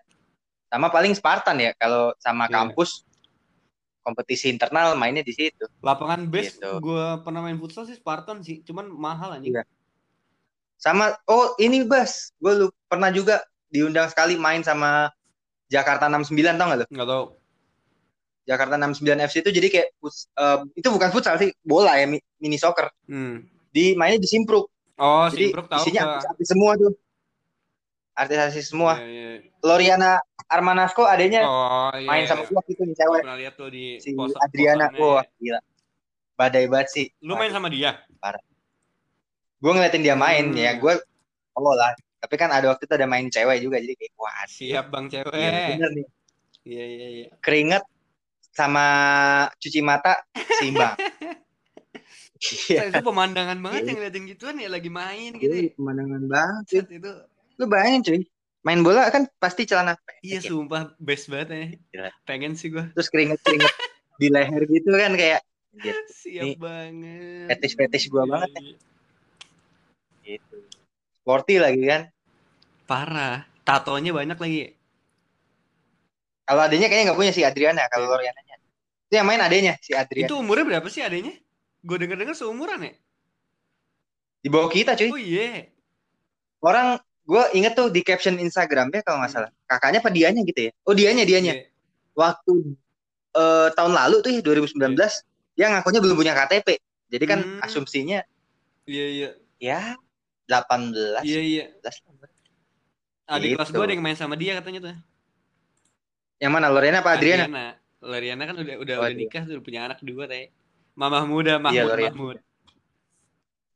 Sama 0.68 0.92
paling 0.92 1.16
Spartan 1.16 1.56
ya 1.58 1.72
kalau 1.74 2.12
sama 2.20 2.46
Iya. 2.46 2.52
kampus 2.52 3.02
kompetisi 4.04 4.52
internal 4.52 4.92
mainnya 4.94 5.24
di 5.24 5.32
situ. 5.32 5.64
Lapangan 5.80 6.28
base 6.28 6.60
Gitu. 6.60 6.72
gua 6.78 7.18
pernah 7.24 7.40
main 7.40 7.56
futsal 7.56 7.88
sih 7.88 7.96
Spartan 7.96 8.44
sih, 8.44 8.60
cuman 8.60 8.86
mahal 8.86 9.32
anjing. 9.34 9.56
Iya. 9.56 9.64
Sama 10.76 11.16
oh 11.24 11.56
ini 11.56 11.80
Bas, 11.88 12.28
gue 12.36 12.52
lu 12.52 12.66
pernah 12.84 13.08
juga 13.08 13.40
diundang 13.72 14.04
sekali 14.12 14.36
main 14.36 14.60
sama 14.60 15.08
Jakarta 15.66 16.12
69 16.12 16.60
tau 16.60 16.66
gak 16.68 16.78
lu? 16.84 16.86
Nggak 16.92 17.08
tahu. 17.08 17.24
Jakarta 18.44 18.76
69 18.76 19.00
FC 19.24 19.40
itu 19.40 19.50
jadi 19.50 19.68
kayak 19.68 19.88
eh, 20.14 20.58
itu 20.74 20.88
bukan 20.88 21.08
futsal 21.08 21.36
sih, 21.36 21.50
bola 21.60 21.96
ya 21.96 22.04
mi- 22.04 22.22
mini 22.36 22.56
soccer. 22.56 22.92
Hmm. 23.04 23.44
Di 23.68 23.92
mainnya 23.94 24.16
di 24.16 24.28
Simpruk. 24.28 24.68
Oh, 24.94 25.26
jadi 25.26 25.48
Simpruk 25.48 25.66
tahu 25.66 25.80
isinya 25.82 26.02
artis-artis 26.14 26.48
semua 26.48 26.70
tuh. 26.74 26.92
Artis-artis 28.14 28.66
semua. 28.66 28.92
Iya, 28.96 29.42
iya. 29.42 29.50
Loriana 29.60 30.10
Armanasco 30.46 31.02
adanya 31.02 31.42
Oh, 31.42 31.90
iya. 31.90 32.06
main 32.06 32.24
sama 32.24 32.44
gua 32.44 32.60
gitu 32.62 32.84
nih 32.84 32.92
Gua 32.92 33.00
cewek. 33.00 33.20
pernah 33.24 33.38
lihat 33.40 33.54
tuh 33.54 33.68
di 33.68 33.84
Si 33.98 34.12
pos- 34.12 34.36
Adriana. 34.36 34.86
Wah, 34.94 35.24
gila. 35.34 35.58
Badai 36.34 36.66
banget 36.66 36.88
sih. 36.90 37.06
Lu 37.18 37.34
main 37.34 37.48
sama 37.48 37.66
dia? 37.66 37.98
Gue 39.56 39.72
ngeliatin 39.72 40.04
dia 40.04 40.12
main 40.14 40.44
Hmm. 40.44 40.60
ya, 40.60 40.76
gue 40.76 40.92
oh 41.54 41.72
lah. 41.72 41.96
Tapi 42.20 42.34
kan 42.36 42.48
ada 42.48 42.68
waktu 42.68 42.84
itu 42.84 42.94
ada 42.94 43.06
main 43.06 43.26
cewek 43.26 43.64
juga 43.64 43.80
jadi 43.80 43.94
kayak 43.94 44.12
wah 44.14 44.44
Siap 44.44 44.86
Bang 44.88 45.08
cewek. 45.08 45.32
iya, 45.32 45.72
bener 45.72 45.90
nih. 45.94 46.06
Iya, 46.64 46.84
iya, 46.86 47.06
iya. 47.10 47.26
Keringet 47.40 47.84
sama 48.54 48.86
cuci 49.58 49.80
mata 49.80 50.22
seimbang. 50.56 50.94
Iya. 52.68 52.92
Itu 52.92 53.00
pemandangan 53.00 53.56
banget 53.58 53.80
Iya. 53.80 53.88
yang 53.88 53.96
ngeliatin 53.98 54.24
gituan 54.28 54.56
ya 54.56 54.68
lagi 54.68 54.90
main 54.90 55.32
gitu. 55.34 55.48
Ini 55.48 55.64
ya. 55.64 55.72
pemandangan 55.74 56.22
banget. 56.26 56.64
sih. 56.66 56.76
Set 56.78 56.88
itu. 56.92 57.10
Lu 57.56 57.64
bayangin 57.64 58.00
cuy. 58.02 58.20
Main 58.60 58.80
bola 58.80 59.08
kan 59.08 59.28
pasti 59.36 59.64
celana 59.64 59.92
pendek 59.94 60.20
Iya, 60.22 60.38
ya. 60.38 60.48
sumpah 60.48 60.82
best 60.98 61.28
banget 61.28 61.48
ya. 61.48 61.64
Gila. 61.90 62.10
Pengen 62.24 62.52
sih 62.54 62.68
gua. 62.68 62.84
Terus 62.90 63.08
keringet-keringet 63.08 63.72
di 64.20 64.28
leher 64.28 64.62
gitu 64.64 64.88
kan 64.88 65.12
kayak 65.14 65.40
anjir, 65.70 65.96
Siap 66.06 66.42
Ini 66.42 66.52
banget. 66.54 67.46
fetish-fetish 67.50 68.06
gua 68.08 68.22
Iya, 68.22 68.30
banget 68.30 68.50
ya. 68.50 68.60
iya. 68.60 68.76
gitu. 70.26 70.56
Sporty 71.18 71.54
lagi 71.56 71.82
kan. 71.82 72.02
Parah. 72.84 73.48
Tatonya 73.62 74.12
banyak 74.12 74.36
lagi. 74.36 74.60
Kalau 76.44 76.60
adanya 76.60 76.86
kayaknya 76.86 77.04
nggak 77.08 77.18
punya 77.18 77.32
si 77.32 77.40
Adriana, 77.40 77.88
kalau 77.88 78.12
Iya. 78.14 78.28
Itu 79.08 79.14
yang 79.20 79.26
main 79.28 79.40
adanya 79.40 79.76
si 79.80 79.92
Adriana. 79.92 80.26
Itu 80.28 80.40
umurnya 80.40 80.64
berapa 80.64 80.88
sih 80.88 81.04
adanya? 81.04 81.32
Gue 81.84 81.96
denger-denger 82.00 82.34
seumuran 82.34 82.80
ya? 82.80 82.92
Di 84.40 84.48
bawah 84.48 84.68
kita 84.68 84.96
cuy. 84.96 85.10
Oh 85.12 85.20
iya. 85.20 85.68
Orang 86.64 86.96
gue 87.24 87.44
inget 87.56 87.72
tuh 87.76 87.88
di 87.88 88.00
caption 88.00 88.36
Instagramnya 88.36 89.04
kalau 89.04 89.20
nggak 89.20 89.32
salah. 89.32 89.50
Kakaknya 89.68 90.00
apa 90.00 90.10
dianya 90.12 90.40
gitu 90.44 90.60
ya? 90.68 90.72
Oh 90.84 90.92
dianya 90.96 91.24
dianya. 91.24 91.52
Iya. 91.60 91.64
Waktu 92.16 92.52
eh, 93.34 93.68
tahun 93.74 93.92
lalu 93.92 94.16
tuh 94.22 94.30
ya 94.30 94.40
2019 94.40 94.94
dia 95.54 95.66
ngakunya 95.70 96.00
belum 96.00 96.16
punya 96.16 96.32
KTP. 96.34 96.68
Jadi 97.12 97.24
kan 97.28 97.40
Hmm. 97.44 97.60
asumsinya 97.62 98.24
Iya 98.84 99.06
iya. 99.08 99.28
ya 99.60 99.80
18 100.48 101.24
Iya 101.24 101.40
iya. 101.40 101.64
19. 101.80 102.28
Adik 103.24 103.56
kelas 103.56 103.68
Gitu. 103.72 103.76
gue 103.76 103.84
ada 103.88 103.92
yang 103.96 104.04
main 104.04 104.16
sama 104.16 104.36
dia 104.36 104.56
katanya 104.60 104.80
tuh. 104.92 104.96
Yang 106.40 106.52
mana 106.52 106.66
Lorena 106.68 107.00
apa 107.00 107.16
Adriana? 107.16 107.76
Loriana 108.04 108.44
kan 108.44 108.56
udah 108.60 108.76
udah 108.78 108.94
Oh, 109.00 109.04
udah 109.08 109.12
iya. 109.12 109.18
nikah 109.18 109.42
tuh 109.44 109.60
punya 109.64 109.88
anak 109.88 109.98
dua 110.04 110.28
teh. 110.28 110.52
Mamah 110.94 111.24
muda, 111.26 111.56
Mahmud, 111.58 111.74
Iya, 111.74 111.82
Loriana. 111.88 112.12
Mahmud. 112.14 112.36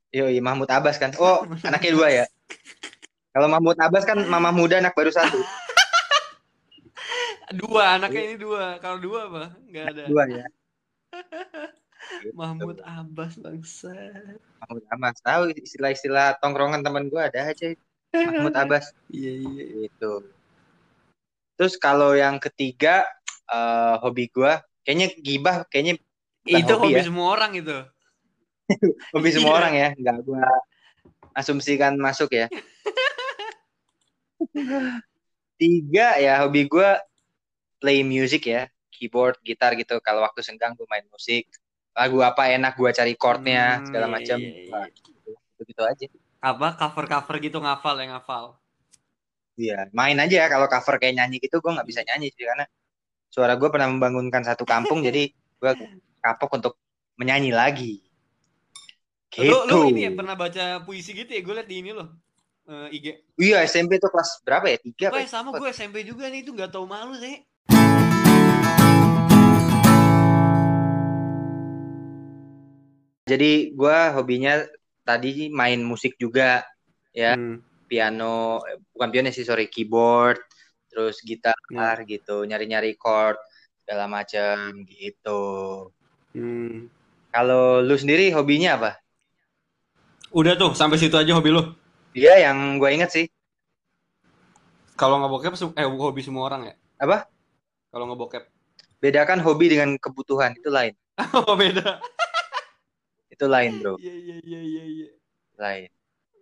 Yo, 0.09 0.25
iya 0.29 0.41
Mahmud 0.41 0.69
Abbas 0.69 0.97
kan. 0.97 1.13
Oh, 1.19 1.45
anaknya 1.65 1.91
dua 1.93 2.09
ya. 2.09 2.25
Kalau 3.33 3.49
Mahmud 3.49 3.77
Abbas 3.77 4.05
kan 4.05 4.17
mamah 4.25 4.53
muda 4.53 4.81
anak 4.81 4.93
baru 4.93 5.11
satu. 5.11 5.37
Dua, 7.49 7.97
anaknya 7.97 8.23
ini 8.29 8.37
dua. 8.37 8.77
Kalau 8.77 9.01
dua 9.01 9.25
apa? 9.25 9.45
Enggak 9.65 9.85
ada. 9.97 10.03
Dua 10.05 10.25
ya. 10.29 10.45
Mahmud 12.37 12.77
Abbas 12.85 13.41
bangsa. 13.41 13.89
Mahmud 14.61 14.85
Abbas. 14.93 15.17
Tahu 15.25 15.43
istilah-istilah 15.57 16.37
tongkrongan 16.45 16.85
teman 16.85 17.09
gua 17.09 17.33
ada 17.33 17.49
aja. 17.49 17.73
Mahmud 18.13 18.53
Abbas 18.69 18.93
Iya 19.09 19.33
iya. 19.41 19.65
gitu. 19.89 20.29
Terus 21.57 21.81
kalau 21.81 22.13
yang 22.13 22.37
ketiga 22.37 23.09
eh, 23.49 23.95
hobi 24.01 24.29
gua 24.29 24.61
kayaknya 24.85 25.09
gibah 25.19 25.65
kayaknya 25.69 25.95
Itu 26.45 26.75
hobi 26.81 26.97
hobi 26.97 27.01
ya. 27.01 27.05
semua 27.05 27.27
orang 27.37 27.53
itu. 27.57 27.77
hobi 29.17 29.29
semua 29.33 29.53
Iya. 29.53 29.59
orang 29.61 29.75
ya, 29.75 29.89
nggak 29.97 30.17
gua 30.25 30.45
asumsikan 31.33 31.97
masuk 31.97 32.33
ya. 32.33 32.47
Tiga 35.59 36.15
ya 36.23 36.47
hobi 36.47 36.71
gua 36.71 37.03
play 37.83 38.07
music 38.07 38.47
ya, 38.47 38.71
keyboard, 38.91 39.39
gitar 39.43 39.75
gitu. 39.75 39.99
Kalau 40.01 40.23
waktu 40.23 40.41
senggang 40.43 40.75
gua 40.79 40.87
main 40.89 41.05
musik. 41.11 41.47
Lagu 41.93 42.23
apa 42.23 42.47
enak 42.55 42.79
gua 42.79 42.95
cari 42.95 43.19
chordnya 43.19 43.83
Hmm, 43.83 43.87
segala 43.91 44.07
iya, 44.07 44.13
macam. 44.15 44.39
iya, 44.39 44.55
iya. 44.63 44.81
Gitu, 44.95 45.31
gitu 45.67 45.83
aja. 45.83 46.07
Apa 46.39 46.79
cover-cover 46.79 47.37
gitu 47.43 47.59
ngafal 47.59 47.99
yang 47.99 48.15
ngafal. 48.15 48.55
Iya, 49.59 49.91
main 49.91 50.15
aja 50.23 50.47
kalau 50.47 50.71
cover 50.71 51.03
kayak 51.03 51.19
nyanyi 51.19 51.43
gitu 51.43 51.59
gua 51.59 51.75
nggak 51.75 51.89
bisa 51.91 52.07
nyanyi 52.07 52.31
sih 52.31 52.47
karena 52.47 52.63
suara 53.29 53.55
gua 53.61 53.69
pernah 53.69 53.89
membangunkan 53.93 54.43
satu 54.45 54.65
kampung 54.65 55.05
jadi 55.05 55.33
gua 55.61 55.77
kapok 56.25 56.51
untuk 56.59 56.75
menyanyi 57.21 57.53
lagi. 57.53 57.93
Gitu. 59.29 59.53
Lu, 59.53 59.69
lu 59.69 59.93
ini 59.93 60.09
ya 60.09 60.13
pernah 60.17 60.35
baca 60.35 60.81
puisi 60.83 61.13
gitu 61.13 61.29
ya? 61.29 61.45
Gue 61.45 61.55
liat 61.61 61.69
di 61.69 61.77
ini 61.85 61.93
loh. 61.93 62.09
Eh, 62.69 62.97
IG. 62.97 63.07
Iya 63.37 63.65
SMP 63.69 64.01
tuh 64.01 64.09
kelas 64.09 64.41
berapa 64.41 64.67
ya? 64.73 64.79
Tiga 64.81 65.07
Wah 65.13 65.21
ya? 65.21 65.29
sama 65.29 65.53
gue 65.57 65.69
SMP 65.69 66.05
juga 66.05 66.33
nih 66.33 66.45
itu 66.45 66.51
nggak 66.57 66.73
tahu 66.73 66.89
malu 66.89 67.13
sih. 67.21 67.45
Jadi 73.29 73.77
gua 73.77 74.17
hobinya 74.17 74.65
tadi 75.05 75.53
main 75.53 75.85
musik 75.85 76.17
juga 76.17 76.65
ya, 77.13 77.37
Hmm. 77.37 77.61
piano 77.85 78.65
eh, 78.65 78.81
bukan 78.97 79.09
piano 79.13 79.29
sih 79.29 79.45
sorry, 79.45 79.69
keyboard, 79.69 80.41
terus 80.99 81.23
gitar 81.23 81.55
Ya. 81.71 81.95
gitu, 82.11 82.43
nyari-nyari 82.43 82.99
chord 82.99 83.39
segala 83.87 84.11
macam 84.11 84.83
gitu. 84.91 85.43
Hmm. 86.35 86.91
Kalau 87.31 87.79
lu 87.79 87.95
sendiri 87.95 88.35
hobinya 88.35 88.75
apa? 88.75 88.99
Udah 90.35 90.59
tuh 90.59 90.75
sampai 90.75 90.99
situ 90.99 91.15
aja 91.15 91.39
hobi 91.39 91.55
lu. 91.55 91.63
Dia 92.19 92.35
yang 92.51 92.83
gua 92.83 92.91
inget 92.91 93.15
sih 93.15 93.27
Kalau 94.99 95.23
ngebokep 95.23 95.55
su- 95.55 95.71
eh 95.79 95.87
hobi 95.87 96.27
semua 96.27 96.51
orang 96.51 96.67
ya? 96.67 96.75
apa? 96.99 97.31
Kalau 97.95 98.11
ngebokep. 98.11 98.51
Bedakan 98.99 99.39
hobi 99.47 99.71
dengan 99.71 99.95
kebutuhan 100.03 100.59
itu 100.59 100.67
lain. 100.67 100.99
Oh 101.47 101.55
beda. 101.55 102.03
Itu 103.31 103.47
lain 103.47 103.79
bro, 103.79 103.95
Iya 104.03 104.15
iya 104.19 104.37
iya 104.43 104.61
iya 104.67 104.85
iya. 104.91 105.09
lain. 105.55 105.87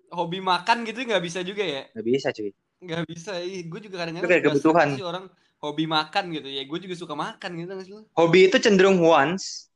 Hobi 0.09 0.41
makan 0.41 0.89
gitu 0.89 1.05
nggak 1.05 1.21
bisa 1.21 1.45
juga 1.45 1.61
ya? 1.61 1.85
Gak 1.93 2.07
bisa 2.09 2.33
cuy. 2.33 2.57
Nggak 2.83 3.03
bisa. 3.09 3.41
Ih, 3.41 3.65
gue 3.65 3.81
juga 3.89 4.05
kadang-kadang 4.05 4.31
kayak 4.31 4.45
kebutuhan. 4.45 4.89
suka 4.89 4.99
sih 5.01 5.05
orang 5.07 5.25
hobi 5.61 5.85
makan 5.89 6.25
gitu 6.37 6.49
ya. 6.49 6.63
Gue 6.69 6.79
juga 6.81 6.95
suka 6.95 7.15
makan 7.17 7.51
gitu 7.57 7.71
nggak 7.73 7.87
sih? 7.89 7.95
Hobi 8.13 8.41
itu 8.49 8.57
cenderung 8.61 9.01
wants, 9.01 9.73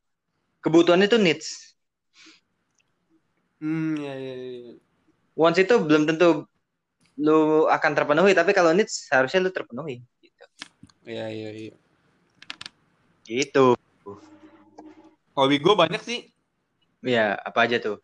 kebutuhan 0.61 1.01
itu 1.01 1.17
needs. 1.17 1.73
Hmm 3.61 3.93
iya 3.97 4.13
iya 4.17 4.33
iya. 4.35 4.73
Wants 5.37 5.61
itu 5.61 5.75
belum 5.77 6.05
tentu 6.09 6.45
lu 7.21 7.69
akan 7.69 7.91
terpenuhi, 7.93 8.33
tapi 8.33 8.53
kalau 8.53 8.73
needs 8.73 9.09
harusnya 9.09 9.45
lu 9.45 9.51
terpenuhi. 9.53 10.01
Gitu. 10.21 10.45
Iya 11.05 11.25
iya 11.29 11.49
iya. 11.53 11.75
Gitu. 13.25 13.77
Hobi 15.37 15.57
gue 15.57 15.73
banyak 15.73 16.01
sih. 16.03 16.29
Iya, 17.01 17.33
apa 17.41 17.65
aja 17.65 17.81
tuh? 17.81 17.97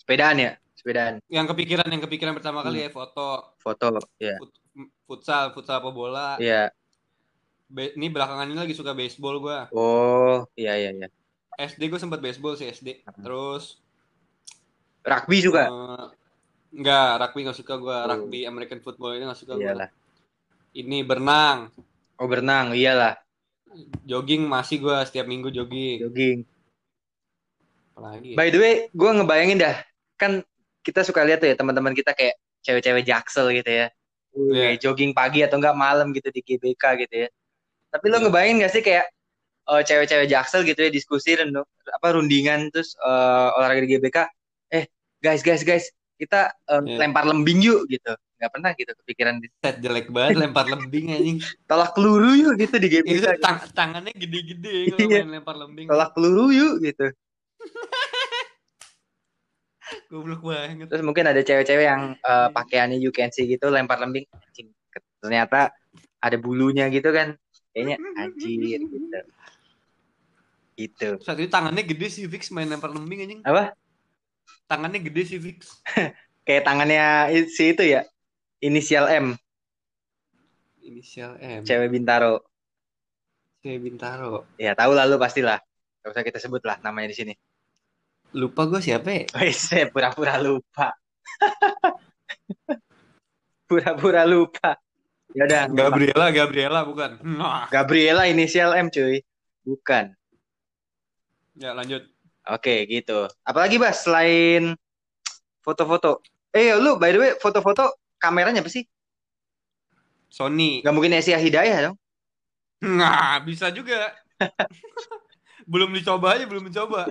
Sepedaan 0.00 0.40
ya? 0.40 0.52
Sepedaan, 0.84 1.16
Yang 1.26 1.46
kepikiran 1.48 1.88
yang 1.88 2.02
kepikiran 2.04 2.36
pertama 2.36 2.60
kali 2.60 2.76
Hmm. 2.76 2.86
ya 2.86 2.90
foto, 2.92 3.56
foto, 3.56 3.86
ya. 4.20 4.36
fut- 4.36 4.60
futsal, 5.08 5.48
futsal 5.50 5.80
apa 5.80 5.88
bola. 5.88 6.36
Iya. 6.36 6.68
Be- 7.66 7.96
ini 7.96 8.12
belakangan 8.12 8.44
ini 8.44 8.60
lagi 8.60 8.76
suka 8.76 8.92
baseball 8.92 9.40
gue. 9.40 9.58
Oh, 9.72 10.44
iya 10.54 10.76
iya 10.76 10.92
iya. 10.92 11.08
SD 11.56 11.88
gue 11.88 11.96
sempat 11.96 12.20
baseball 12.20 12.52
sih 12.52 12.68
SD. 12.68 13.00
Terus 13.16 13.80
Rugby 15.00 15.40
juga. 15.40 15.64
eh, 15.64 16.04
enggak, 16.74 17.10
rugby 17.18 17.40
nggak 17.42 17.56
suka 17.56 17.74
gue. 17.76 17.88
Oh. 17.94 18.04
Rugby 18.06 18.44
American 18.44 18.80
football 18.80 19.16
ini 19.16 19.24
nggak 19.24 19.40
suka. 19.40 19.56
Iyalah. 19.56 19.88
Ini 20.70 21.00
berenang, 21.00 21.72
Oh, 22.14 22.28
berenang, 22.28 22.76
iyalah. 22.76 23.16
jogging 24.04 24.44
masih 24.44 24.78
gue 24.78 24.96
setiap 25.02 25.24
minggu 25.24 25.48
jogging. 25.48 26.04
Jogging. 26.04 26.38
Apalagi? 27.90 28.28
ya? 28.32 28.36
By 28.36 28.48
the 28.48 28.58
way, 28.58 28.74
gue 28.90 29.10
ngebayangin 29.14 29.58
dah, 29.58 29.76
kan 30.14 30.44
kita 30.84 31.00
suka 31.00 31.24
lihat 31.24 31.40
tuh 31.40 31.48
ya 31.48 31.56
teman-teman 31.56 31.90
kita 31.90 32.12
kayak 32.12 32.36
cewek-cewek 32.60 33.02
jaksel 33.02 33.48
gitu 33.50 33.66
ya. 33.66 33.86
Iya. 34.34 34.52
Kayak 34.52 34.76
jogging 34.82 35.12
pagi 35.12 35.40
atau 35.40 35.56
enggak 35.56 35.74
malam 35.74 36.12
gitu 36.12 36.28
di 36.28 36.40
GBK 36.40 36.84
gitu 37.06 37.14
ya. 37.24 37.28
Tapi 37.88 38.04
lo 38.06 38.18
Iya. 38.18 38.22
ngebayangin 38.22 38.56
gak 38.60 38.72
sih 38.72 38.82
kayak 38.82 39.06
eh, 39.64 39.82
cewek-cewek 39.82 40.28
jaksel 40.28 40.60
gitu 40.62 40.76
ya 40.78 40.90
diskusi 40.90 41.32
dan 41.32 41.48
apa 41.88 42.06
rundingan 42.12 42.68
terus 42.68 42.92
eh, 42.94 43.48
olahraga 43.56 43.80
di 43.80 43.90
GBK, 43.90 44.18
eh 44.70 44.84
guys 45.18 45.40
guys 45.40 45.64
guys 45.64 45.88
kita 46.14 46.52
eh, 46.52 46.80
Iya. 46.84 46.98
lempar 47.00 47.24
lembing 47.24 47.64
yuk 47.64 47.88
gitu. 47.88 48.12
Nggak 48.34 48.50
pernah 48.50 48.70
gitu 48.74 48.92
kepikiran 48.92 49.34
Set 49.56 49.80
jelek 49.80 50.10
banget 50.10 50.36
lempar 50.36 50.68
lembing 50.68 51.06
anjing. 51.10 51.38
tolak 51.70 51.94
peluru 51.94 52.34
yuk 52.34 52.54
gitu 52.56 52.76
di 52.76 52.88
Itu 52.92 53.24
GBK. 53.24 53.40
tang 53.40 53.56
tangannya 53.72 54.12
gede-gede 54.12 54.92
kalau 54.92 55.00
Iya. 55.00 55.18
main 55.22 55.30
lempar 55.32 55.56
lembing. 55.56 55.86
Tolak 55.88 56.10
peluru 56.12 56.46
yuk 56.50 56.74
gitu. 56.82 57.06
Goblok 60.08 60.42
banget. 60.44 60.88
Terus 60.88 61.04
mungkin 61.04 61.24
ada 61.28 61.40
cewek-cewek 61.40 61.86
yang 61.86 62.16
eh, 62.16 62.48
pakaiannya 62.50 62.98
you 62.98 63.12
can 63.12 63.28
see 63.30 63.44
gitu 63.44 63.68
lempar 63.68 64.00
lembing. 64.00 64.24
Anjing, 64.32 64.72
Ternyata 65.20 65.72
ada 66.20 66.36
bulunya 66.40 66.88
gitu 66.88 67.12
kan. 67.12 67.36
Kayaknya 67.74 67.96
anjir 68.16 68.80
gitu. 68.86 69.18
Gitu. 70.74 71.08
Saat 71.22 71.38
itu 71.38 71.50
tangannya 71.50 71.86
gede 71.86 72.06
sih 72.10 72.24
Fix 72.26 72.50
main 72.50 72.66
lempar 72.66 72.90
lembing 72.90 73.20
anjing. 73.26 73.40
Apa? 73.44 73.74
Tangannya 74.66 75.00
gede 75.02 75.22
sih 75.24 75.38
Fix. 75.38 75.82
Kayak 76.46 76.62
tangannya 76.68 77.32
si 77.48 77.72
itu 77.72 77.84
ya. 77.84 78.04
Inisial 78.64 79.12
M, 79.12 79.36
Inisial 80.84 81.40
M. 81.40 81.64
cewek 81.64 81.88
Bintaro. 81.92 82.44
Cewek 83.64 83.80
Bintaro. 83.80 84.44
Ya 84.60 84.76
tahu 84.76 84.92
lah 84.92 85.08
lu 85.08 85.16
pastilah. 85.16 85.56
Gak 86.04 86.12
usah 86.12 86.24
kita 86.24 86.36
sebut 86.36 86.60
lah 86.64 86.76
namanya 86.84 87.12
di 87.12 87.16
sini. 87.16 87.32
Lupa 88.34 88.66
gue 88.66 88.82
siapa 88.82 89.08
ya? 89.14 89.22
Wes, 89.38 89.70
pura-pura 89.94 90.34
lupa. 90.42 90.90
Pura-pura 93.70 94.26
lupa. 94.26 94.74
Ya 95.32 95.46
udah. 95.46 95.62
Gabriela, 95.70 96.26
Gabriela 96.34 96.80
bukan. 96.82 97.22
Nah. 97.22 97.70
Gabriela 97.70 98.26
inisial 98.26 98.74
M 98.74 98.90
cuy. 98.90 99.22
Bukan. 99.62 100.12
Ya 101.56 101.72
lanjut. 101.72 102.04
Oke, 102.44 102.84
gitu. 102.90 103.30
Apalagi 103.46 103.80
Bas 103.80 104.04
selain 104.04 104.76
foto-foto? 105.64 106.20
Eh, 106.52 106.76
lu 106.76 107.00
by 107.00 107.10
the 107.14 107.18
way 107.18 107.32
foto-foto 107.40 107.96
kameranya 108.20 108.60
apa 108.60 108.70
sih? 108.70 108.84
Sony. 110.28 110.82
Gak 110.82 110.92
mungkin 110.92 111.14
Asia 111.14 111.38
Hidayah 111.38 111.90
dong? 111.90 111.96
Nah, 112.84 113.40
bisa 113.46 113.70
juga. 113.70 114.12
belum 115.72 115.94
dicoba 115.94 116.36
aja, 116.36 116.44
belum 116.44 116.68
mencoba. 116.68 117.08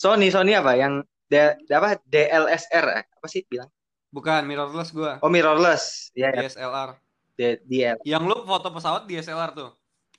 Sony, 0.00 0.32
Sony 0.32 0.56
apa? 0.56 0.72
Yang 0.80 1.04
D, 1.28 1.34
apa 1.68 2.00
DLSR 2.08 2.86
eh? 2.88 3.04
apa 3.04 3.26
sih 3.28 3.44
bilang? 3.44 3.68
Bukan 4.08 4.42
mirrorless 4.48 4.90
gua. 4.96 5.20
Oh, 5.20 5.28
mirrorless. 5.28 6.08
Ya, 6.16 6.32
ya. 6.32 6.48
DSLR. 6.48 6.96
D- 7.36 7.60
DL. 7.68 7.96
Yang 8.08 8.22
lu 8.26 8.36
foto 8.48 8.72
pesawat 8.72 9.04
DSLR 9.04 9.52
tuh. 9.52 9.70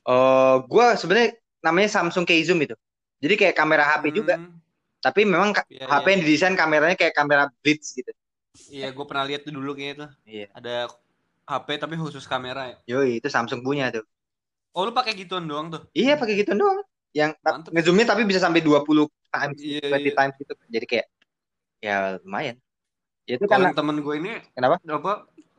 Oh, 0.05 0.61
gua 0.69 0.93
sebenarnya 0.93 1.33
namanya 1.65 1.89
Samsung 1.89 2.23
Key 2.29 2.45
Zoom 2.45 2.61
itu. 2.61 2.77
Jadi 3.21 3.33
kayak 3.37 3.55
kamera 3.57 3.83
HP 3.85 4.13
juga, 4.13 4.37
Hmm, 4.37 4.57
tapi 5.01 5.25
memang 5.25 5.53
Iya, 5.69 5.85
HP 5.85 6.05
iya. 6.05 6.13
yang 6.13 6.21
didesain 6.25 6.55
kameranya 6.57 6.97
kayak 6.97 7.13
kamera 7.13 7.49
blitz 7.61 7.93
gitu. 7.93 8.09
Iya, 8.69 8.91
gue 8.91 9.05
pernah 9.05 9.23
lihat 9.29 9.45
tuh 9.45 9.53
dulu 9.53 9.77
kayaknya 9.77 9.95
tuh. 10.05 10.09
Iya. 10.25 10.45
Ada 10.57 10.73
HP 11.45 11.67
tapi 11.77 11.95
khusus 12.01 12.25
kamera 12.25 12.73
ya. 12.73 12.97
Yoi, 12.97 13.21
itu 13.21 13.27
Samsung 13.29 13.61
punya 13.61 13.93
tuh. 13.93 14.01
Oh, 14.73 14.87
lu 14.87 14.91
pakai 14.95 15.13
gituan 15.13 15.45
doang 15.45 15.69
tuh. 15.69 15.85
Iya, 15.93 16.15
pakai 16.17 16.33
gitu 16.37 16.53
doang. 16.55 16.81
yang 17.11 17.35
Mantep. 17.43 17.75
ngezoomnya 17.75 18.07
tapi 18.07 18.23
bisa 18.23 18.39
sampai 18.39 18.63
20 18.63 19.03
times, 19.31 19.57
Iya, 19.63 19.79
20 19.87 20.11
iya. 20.11 20.13
times 20.13 20.35
gitu. 20.37 20.53
Jadi 20.67 20.85
kayak 20.85 21.07
ya 21.81 21.95
lumayan. 22.21 22.57
Ya 23.25 23.33
itu 23.39 23.45
Kalau 23.47 23.63
karena 23.63 23.69
temen 23.71 23.97
gue 24.03 24.15
ini 24.19 24.31
kenapa? 24.53 24.75
apa 24.83 25.13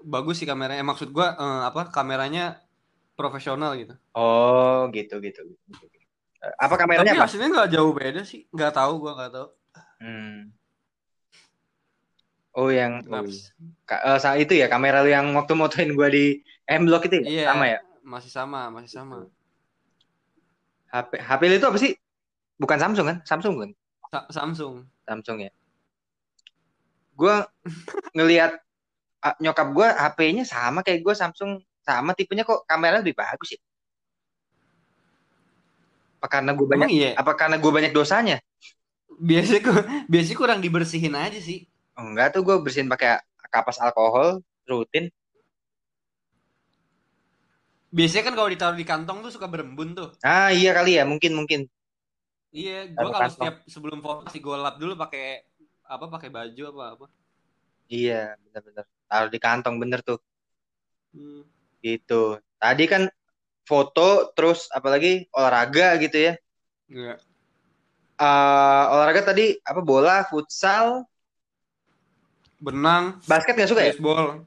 bagus 0.05 0.39
sih 0.39 0.47
kameranya. 0.47 0.81
Eh, 0.81 0.87
maksud 0.87 1.09
gue 1.11 1.27
eh, 1.27 1.61
apa 1.67 1.89
kameranya 1.89 2.61
profesional 3.17 3.75
gitu. 3.81 3.95
Oh, 4.13 4.87
gitu 4.93 5.19
gitu. 5.25 5.41
gitu. 5.47 5.85
Eh, 6.43 6.55
Apa 6.59 6.75
kameranya 6.77 7.15
Tapi 7.15 7.19
apa? 7.19 7.27
hasilnya 7.31 7.49
nggak 7.55 7.71
jauh 7.73 7.93
beda 7.95 8.23
sih. 8.27 8.45
Nggak 8.53 8.73
tahu 8.77 8.93
gue 9.03 9.13
nggak 9.15 9.33
tahu. 9.33 9.49
Hmm. 10.03 10.53
Oh, 12.53 12.69
yang 12.69 13.01
oh? 13.09 13.25
Ka- 13.89 14.03
eh, 14.05 14.19
saat 14.21 14.37
itu 14.37 14.53
ya 14.53 14.69
kamera 14.69 15.01
lu 15.01 15.09
yang 15.09 15.33
waktu 15.33 15.57
motoin 15.57 15.97
gua 15.97 16.13
di 16.13 16.45
M 16.69 16.85
Block 16.85 17.09
itu 17.09 17.25
ya? 17.25 17.25
Iya. 17.25 17.45
Sama 17.49 17.65
ya? 17.65 17.79
Masih 18.05 18.29
sama, 18.29 18.69
masih 18.69 18.93
sama. 18.93 19.25
HP 20.93 21.17
HP 21.17 21.41
lu 21.49 21.55
itu 21.57 21.67
apa 21.73 21.79
sih? 21.81 21.93
Bukan 22.63 22.79
Samsung 22.79 23.07
kan? 23.11 23.19
Samsung 23.27 23.55
kan? 23.59 23.71
Sa- 24.15 24.29
Samsung. 24.31 24.87
Samsung 25.03 25.39
ya. 25.43 25.51
Gua 27.19 27.43
ngelihat 28.15 28.63
nyokap 29.43 29.69
gua 29.75 29.89
HP-nya 29.99 30.47
sama 30.47 30.87
kayak 30.87 31.03
gua 31.03 31.15
Samsung 31.19 31.59
sama 31.83 32.15
tipenya 32.15 32.47
kok 32.47 32.63
kameranya 32.71 33.03
lebih 33.03 33.19
bagus 33.19 33.59
ya? 33.59 33.61
Apa 36.23 36.39
karena 36.39 36.55
gua 36.55 36.67
banyak 36.71 36.87
Emang 36.87 36.95
iya. 36.95 37.11
apa 37.19 37.35
karena 37.35 37.59
gua 37.59 37.73
banyak 37.75 37.91
dosanya? 37.91 38.39
Biasanya 39.19 39.61
biasanya 40.07 40.39
kurang 40.39 40.63
dibersihin 40.63 41.19
aja 41.19 41.43
sih. 41.43 41.67
Enggak 41.99 42.39
tuh 42.39 42.47
gua 42.47 42.63
bersihin 42.63 42.87
pakai 42.87 43.19
kapas 43.51 43.83
alkohol 43.83 44.39
rutin. 44.71 45.11
Biasanya 47.93 48.33
kan 48.33 48.35
kalau 48.39 48.49
ditaruh 48.49 48.79
di 48.79 48.87
kantong 48.89 49.21
tuh 49.21 49.35
suka 49.35 49.51
berembun 49.51 49.93
tuh. 49.93 50.15
Ah 50.25 50.49
iya 50.49 50.73
kali 50.73 50.97
ya, 50.97 51.05
mungkin 51.05 51.37
mungkin. 51.37 51.69
Iya, 52.53 52.93
gua 52.93 53.09
Taruh 53.09 53.13
kalau 53.17 53.33
setiap 53.33 53.57
sebelum 53.65 53.99
foto 54.05 54.29
sih 54.29 54.41
gua 54.45 54.61
lap 54.61 54.77
dulu 54.77 54.93
pakai 54.93 55.49
apa 55.89 56.05
pakai 56.13 56.29
baju 56.29 56.63
apa 56.69 56.83
apa. 57.01 57.07
Iya, 57.89 58.37
benar-benar. 58.45 58.85
Taruh 59.09 59.31
di 59.33 59.41
kantong 59.41 59.77
bener 59.81 60.05
tuh. 60.05 60.21
Hmm. 61.17 61.49
Gitu. 61.81 62.37
Tadi 62.61 62.85
kan 62.85 63.09
foto 63.65 64.31
terus 64.37 64.69
apalagi 64.69 65.27
olahraga 65.33 65.97
gitu 65.97 66.29
ya. 66.29 66.35
Iya. 66.93 67.15
Eh, 68.21 68.85
olahraga 68.93 69.33
tadi 69.33 69.57
apa 69.65 69.81
bola, 69.81 70.29
futsal, 70.29 71.09
Benang, 72.63 73.19
basket 73.27 73.59
nggak 73.59 73.71
suka 73.75 73.83
ya? 73.83 73.91
baseball. 73.91 74.47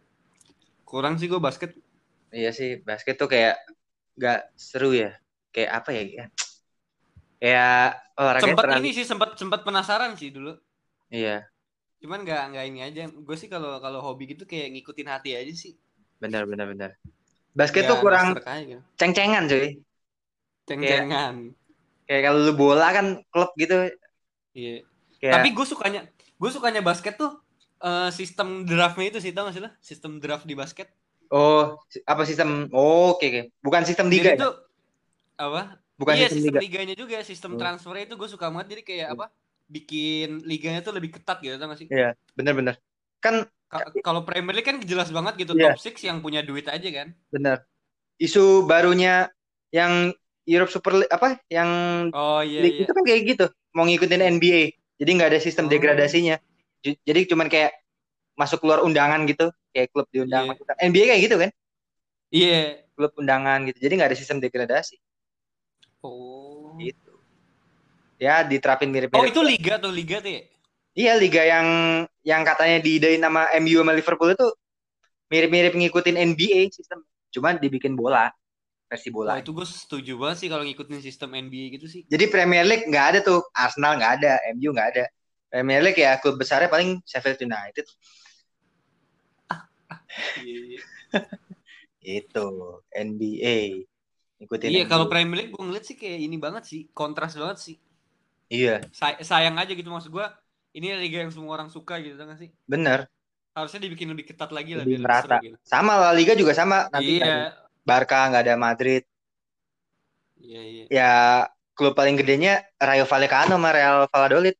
Kurang 0.87 1.19
sih 1.19 1.27
gua 1.27 1.43
basket. 1.43 1.75
Iya 2.31 2.55
sih, 2.55 2.79
basket 2.79 3.19
tuh 3.19 3.27
kayak 3.27 3.59
nggak 4.15 4.55
seru 4.55 4.95
ya. 4.95 5.17
Kayak 5.51 5.83
apa 5.83 5.89
ya? 5.91 6.31
Ya? 7.45 7.51
Kayak 7.51 7.81
olahraga 8.19 8.43
Sempat 8.43 8.65
ini 8.79 8.89
sih 8.97 9.05
sempat 9.11 9.29
sempat 9.41 9.59
penasaran 9.67 10.11
sih 10.19 10.29
dulu. 10.35 10.51
Iya, 11.09 11.45
Cuman 12.01 12.19
nggak 12.25 12.41
nggak 12.51 12.65
ini 12.69 12.79
aja. 12.87 13.01
Gue 13.27 13.35
sih 13.41 13.49
kalau 13.53 13.71
kalau 13.83 13.99
hobi 14.05 14.23
gitu 14.31 14.43
kayak 14.51 14.67
ngikutin 14.73 15.07
hati 15.13 15.29
aja 15.39 15.53
sih. 15.63 15.73
benar 16.21 16.43
benar 16.51 16.67
benar. 16.71 16.89
Basket 17.59 17.83
Ya, 17.83 17.89
tuh 17.91 17.97
kurang 18.03 18.27
gitu. 18.67 18.79
ceng-cengan 18.99 19.43
cuy. 19.51 19.67
Ceng-cengan. 20.67 21.35
Kayak 22.07 22.21
kalau 22.29 22.39
lu 22.45 22.53
bola 22.61 22.87
kan 22.97 23.05
klub 23.33 23.51
gitu 23.57 23.75
Iya. 24.55 24.85
kayak 25.19 25.33
Tapi 25.35 25.47
gue 25.57 25.65
sukanya 25.67 26.01
gue 26.41 26.49
sukanya 26.51 26.81
basket 26.83 27.15
tuh 27.21 27.31
eh, 27.83 28.09
sistem 28.11 28.63
draftnya 28.67 29.05
itu 29.11 29.19
sih 29.23 29.31
tau 29.35 29.47
gak 29.47 29.55
sih 29.55 29.63
lo? 29.63 29.69
Sistem 29.81 30.11
draft 30.23 30.45
di 30.49 30.55
basket. 30.57 30.87
oh 31.33 31.81
apa 32.05 32.21
sistem 32.29 32.69
oh, 32.71 33.17
oke 33.17 33.25
oke. 33.25 33.41
Bukan 33.65 33.81
sistem 33.89 34.07
liga 34.13 34.33
Jadi 34.33 34.37
ya? 34.37 34.45
tuh 34.45 34.53
apa? 35.37 35.61
Bukan 35.95 36.13
iya 36.13 36.27
sistem 36.27 36.37
sistem 36.37 36.53
liga. 36.53 36.63
liganya 36.63 36.95
juga 36.95 37.17
sistem 37.23 37.51
Hmm. 37.55 37.59
transfernya 37.59 38.03
itu 38.05 38.15
gue 38.15 38.29
suka 38.29 38.45
banget 38.47 38.67
jadi 38.71 38.81
kayak 38.83 39.07
Hmm. 39.07 39.15
apa? 39.15 39.25
Bikin 39.65 40.29
liganya 40.43 40.79
tuh 40.79 40.93
lebih 40.93 41.09
ketat 41.11 41.39
gitu 41.39 41.55
tau 41.55 41.67
gak 41.67 41.79
sih? 41.79 41.87
Iya, 41.87 42.13
benar 42.33 42.53
benar. 42.53 42.75
Kan 43.19 43.47
Ka- 43.65 43.89
Kalau 43.97 44.21
Premier 44.21 44.53
League 44.53 44.63
kan 44.63 44.77
jelas 44.79 45.09
banget 45.09 45.41
gitu 45.41 45.51
Iya. 45.53 45.73
top 45.73 45.81
6 45.81 45.97
yang 45.99 46.21
punya 46.21 46.39
duit 46.39 46.65
aja 46.65 46.85
kan. 46.85 47.17
benar. 47.27 47.65
Isu 48.15 48.63
barunya 48.63 49.27
yang 49.69 50.13
Europe 50.45 50.69
Super 50.69 50.93
League 50.95 51.09
apa 51.09 51.41
yang 51.49 51.67
Oh 52.13 52.39
iya 52.39 52.61
League 52.61 52.77
iya. 52.77 52.85
itu 52.85 52.91
kan 52.93 53.03
kayak 53.03 53.21
gitu 53.25 53.45
mau 53.73 53.83
ngikutin 53.83 54.21
NBA 54.31 54.61
jadi 54.95 55.09
nggak 55.11 55.29
ada 55.31 55.39
sistem 55.41 55.65
Oh. 55.65 55.71
degradasinya 55.73 56.37
jadi 57.01 57.25
cuman 57.25 57.49
kayak 57.49 57.73
masuk 58.35 58.61
keluar 58.61 58.79
undangan 58.79 59.25
gitu 59.25 59.49
kayak 59.73 59.89
klub 59.89 60.05
diundang 60.07 60.45
masuk. 60.47 60.63
NBA 60.77 61.05
kayak 61.09 61.21
gitu 61.25 61.35
kan 61.35 61.51
Iya. 62.29 62.85
klub 62.93 63.11
undangan 63.15 63.65
gitu 63.65 63.77
jadi 63.79 63.93
nggak 63.95 64.09
ada 64.13 64.17
sistem 64.17 64.37
degradasi 64.37 64.95
Oh. 66.05 66.77
gitu 66.77 67.13
ya 68.21 68.45
diterapin 68.45 68.89
Oh 68.89 68.93
mirip-mirip 68.93 69.27
itu 69.27 69.41
liga 69.43 69.75
tuh 69.81 69.91
liga 69.91 70.17
tuh 70.23 70.31
ya? 70.31 70.41
iya 70.95 71.13
liga 71.19 71.41
yang 71.43 71.67
yang 72.23 72.41
katanya 72.47 72.79
diidain 72.79 73.19
nama 73.19 73.49
MU 73.59 73.83
sama 73.83 73.91
Liverpool 73.91 74.31
itu 74.31 74.47
mirip-mirip 75.27 75.73
ngikutin 75.75 76.15
NBA 76.35 76.71
sistem 76.71 77.03
cuman 77.33 77.59
dibikin 77.59 77.97
bola 77.99 78.31
versi 78.87 79.09
Wah 79.25 79.35
bola 79.35 79.41
itu 79.41 79.51
gue 79.51 79.65
setuju 79.67 80.13
banget 80.15 80.37
sih 80.45 80.47
kalau 80.47 80.63
ngikutin 80.63 81.01
sistem 81.03 81.33
NBA 81.35 81.75
gitu 81.75 81.87
sih. 81.89 82.01
jadi 82.07 82.29
Premier 82.31 82.63
League 82.63 82.85
nggak 82.87 83.05
ada 83.11 83.19
tuh 83.25 83.43
Arsenal 83.51 83.97
nggak 83.99 84.13
ada 84.21 84.31
MU 84.55 84.69
nggak 84.71 84.89
ada 84.95 85.05
Premier 85.51 85.81
League 85.83 85.99
ya 85.99 86.15
klub 86.21 86.37
besarnya 86.39 86.69
paling 86.71 87.01
Sheffield 87.03 87.41
United 87.43 87.85
Iya, 90.39 90.59
iya. 90.63 90.79
itu 92.23 92.47
NBA 92.93 93.83
ikutin 94.39 94.67
Iya 94.67 94.83
kalau 94.85 95.07
Premier 95.07 95.37
League 95.39 95.51
gue 95.55 95.63
ngeliat 95.63 95.85
sih 95.87 95.95
kayak 95.95 96.19
ini 96.19 96.35
banget 96.35 96.63
sih, 96.67 96.81
kontras 96.91 97.33
banget 97.35 97.57
sih. 97.61 97.75
iya 98.51 98.83
Say- 98.91 99.23
sayang 99.23 99.55
aja 99.57 99.71
gitu 99.73 99.87
maksud 99.89 100.11
gue. 100.11 100.27
Ini 100.75 100.99
liga 100.99 101.23
yang 101.23 101.31
semua 101.31 101.55
orang 101.55 101.71
suka 101.71 101.97
gitu 102.03 102.19
kan 102.19 102.35
sih. 102.35 102.51
bener 102.67 103.07
Harusnya 103.55 103.87
dibikin 103.87 104.11
lebih 104.11 104.27
ketat 104.27 104.51
lagi 104.51 104.75
lah 104.75 104.83
Lebih 104.83 104.99
merata. 104.99 105.39
gitu. 105.39 105.55
sama 105.63 105.95
La 105.95 106.11
Liga 106.11 106.35
juga 106.35 106.51
sama 106.51 106.91
nanti 106.91 107.23
Iya. 107.23 107.55
Barca 107.87 108.27
nggak 108.27 108.43
ada 108.43 108.55
Madrid 108.59 109.03
Iya 110.35 110.61
iya. 110.61 110.83
ya 110.91 111.11
klub 111.71 111.95
paling 111.95 112.19
gedenya 112.19 112.59
Rayo 112.75 113.07
Vallecano 113.07 113.55
sama 113.55 113.71
Real 113.71 113.97
Valladolid 114.11 114.59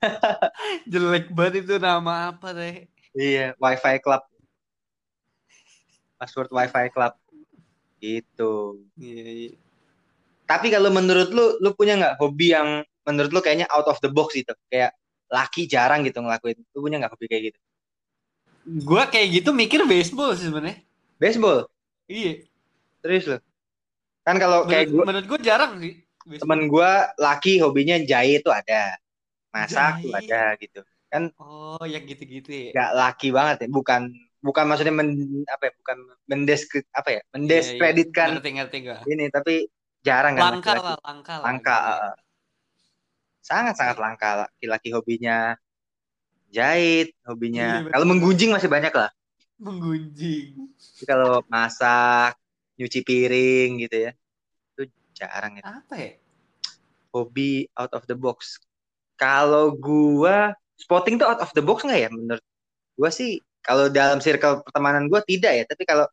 Jelek 0.92 1.28
banget 1.34 1.66
itu 1.66 1.74
nama 1.76 2.30
apa 2.32 2.54
deh? 2.54 2.86
iya 3.12 3.52
WiFi 3.58 3.98
Club 4.00 4.22
password 6.14 6.48
WiFi 6.54 6.86
Club 6.94 7.12
itu 8.02 8.80
Iya 8.96 9.24
iya. 9.28 9.50
tapi 10.44 10.68
kalau 10.68 10.90
menurut 10.90 11.30
lu 11.30 11.60
lu 11.60 11.70
punya 11.72 11.94
nggak 11.94 12.14
hobi 12.18 12.52
yang 12.52 12.82
menurut 13.06 13.30
lu 13.30 13.40
kayaknya 13.40 13.68
out 13.70 13.86
of 13.86 14.00
the 14.02 14.10
box 14.10 14.34
gitu 14.34 14.50
kayak 14.66 14.92
laki 15.30 15.64
jarang 15.64 16.02
gitu 16.02 16.18
ngelakuin 16.18 16.58
lu 16.74 16.78
punya 16.80 16.98
nggak 16.98 17.12
hobi 17.14 17.26
kayak 17.28 17.44
gitu 17.54 17.60
Gue 18.60 19.02
kayak 19.08 19.28
gitu 19.40 19.50
mikir 19.56 19.82
baseball 19.88 20.36
sih 20.36 20.46
sebenarnya. 20.46 20.84
baseball 21.16 21.64
Iya. 22.04 22.44
serius 23.00 23.24
lu 23.26 23.38
kan 24.20 24.36
kalau 24.36 24.68
kayak 24.68 24.90
Menurut, 24.90 24.94
gua 24.94 25.04
menurut 25.08 25.26
gue 25.26 25.40
jarang 25.40 25.72
sih. 25.80 25.92
baseball. 26.28 26.40
temen 26.44 26.60
gua 26.68 26.90
laki 27.16 27.52
hobinya 27.64 27.96
jahit 28.04 28.44
tuh 28.44 28.52
ada 28.52 29.00
masak 29.50 30.04
tuh 30.04 30.12
ada 30.12 30.54
gitu 30.60 30.80
Oh 31.40 31.82
yang 31.82 32.06
gitu-gitu 32.06 32.50
ya. 32.50 32.70
nggak 32.70 32.90
laki 32.94 33.28
banget 33.34 33.56
ya 33.66 33.68
bukan 33.72 34.02
bukan 34.40 34.64
maksudnya 34.64 34.92
men, 34.92 35.12
apa 35.46 35.68
ya 35.68 35.72
bukan 35.76 35.96
mendesk 36.24 36.80
apa 36.90 37.08
ya 37.08 37.12
Iya, 37.12 37.20
iya. 37.20 37.28
mendiskreditkan 37.36 38.28
Ngerti 38.40 38.50
ngerti 38.56 38.78
ini 39.06 39.24
tapi 39.28 39.54
jarang 40.00 40.32
kan 40.34 40.56
Langka 40.56 40.72
lah, 40.74 40.96
langka 41.04 41.34
lah. 41.36 41.44
langka 41.44 41.76
gitu. 41.76 42.08
sangat 43.40 43.74
sangat 43.76 43.96
langka 44.00 44.30
laki-laki 44.48 44.88
hobinya 44.90 45.54
jahit 46.48 47.12
hobinya 47.22 47.84
betul. 47.84 47.92
kalau 47.92 48.06
menggunjing 48.08 48.50
masih 48.50 48.68
banyak 48.68 48.92
lah 48.92 49.10
Menggunjing. 49.60 50.72
Kalau 51.04 51.44
masak 51.44 52.32
nyuci 52.80 53.04
piring 53.04 53.84
gitu 53.84 54.08
ya 54.08 54.12
itu 54.72 54.88
jarang 55.12 55.60
ya 55.60 55.84
Apa 55.84 55.94
ya? 56.00 56.12
hobi 57.12 57.68
out 57.76 57.92
of 57.92 58.08
the 58.08 58.16
box 58.16 58.56
kalau 59.20 59.68
gua 59.68 60.56
spotting 60.80 61.20
tuh 61.20 61.28
out 61.28 61.44
of 61.44 61.52
the 61.52 61.60
box 61.60 61.84
nggak 61.84 62.00
ya 62.00 62.08
menurut 62.08 62.40
gua 62.96 63.12
sih 63.12 63.44
kalau 63.60 63.92
dalam 63.92 64.18
circle 64.18 64.64
pertemanan 64.64 65.06
gua 65.06 65.20
tidak 65.24 65.52
ya 65.52 65.64
tapi 65.68 65.84
kalau 65.84 66.06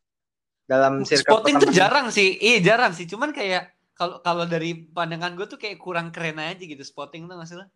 dalam 0.68 1.00
circle 1.02 1.40
Spotting 1.40 1.56
tuh 1.64 1.72
jarang 1.72 2.12
sih. 2.12 2.36
Iya 2.36 2.74
jarang 2.74 2.92
sih. 2.92 3.08
Cuman 3.08 3.32
kayak 3.32 3.72
kalau 3.98 4.22
kalau 4.22 4.44
dari 4.46 4.86
pandangan 4.86 5.34
gue 5.34 5.46
tuh 5.50 5.58
kayak 5.58 5.82
kurang 5.82 6.14
keren 6.14 6.38
aja 6.38 6.62
gitu 6.62 6.80
spotting 6.86 7.26
tuh 7.26 7.34
lo? 7.34 7.66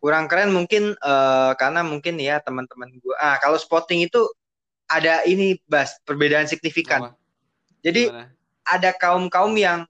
kurang 0.00 0.26
keren 0.26 0.50
mungkin 0.50 0.96
eh, 0.96 1.52
karena 1.60 1.84
mungkin 1.84 2.16
ya 2.18 2.40
teman-teman 2.40 2.88
gua 3.04 3.14
ah 3.20 3.36
kalau 3.38 3.60
spotting 3.60 4.00
itu 4.02 4.18
ada 4.88 5.22
ini 5.28 5.60
bas 5.68 6.00
perbedaan 6.02 6.48
signifikan 6.48 7.12
Apa? 7.12 7.20
jadi 7.84 8.08
Gimana? 8.10 8.26
ada 8.64 8.90
kaum 8.96 9.28
kaum 9.28 9.54
yang 9.60 9.84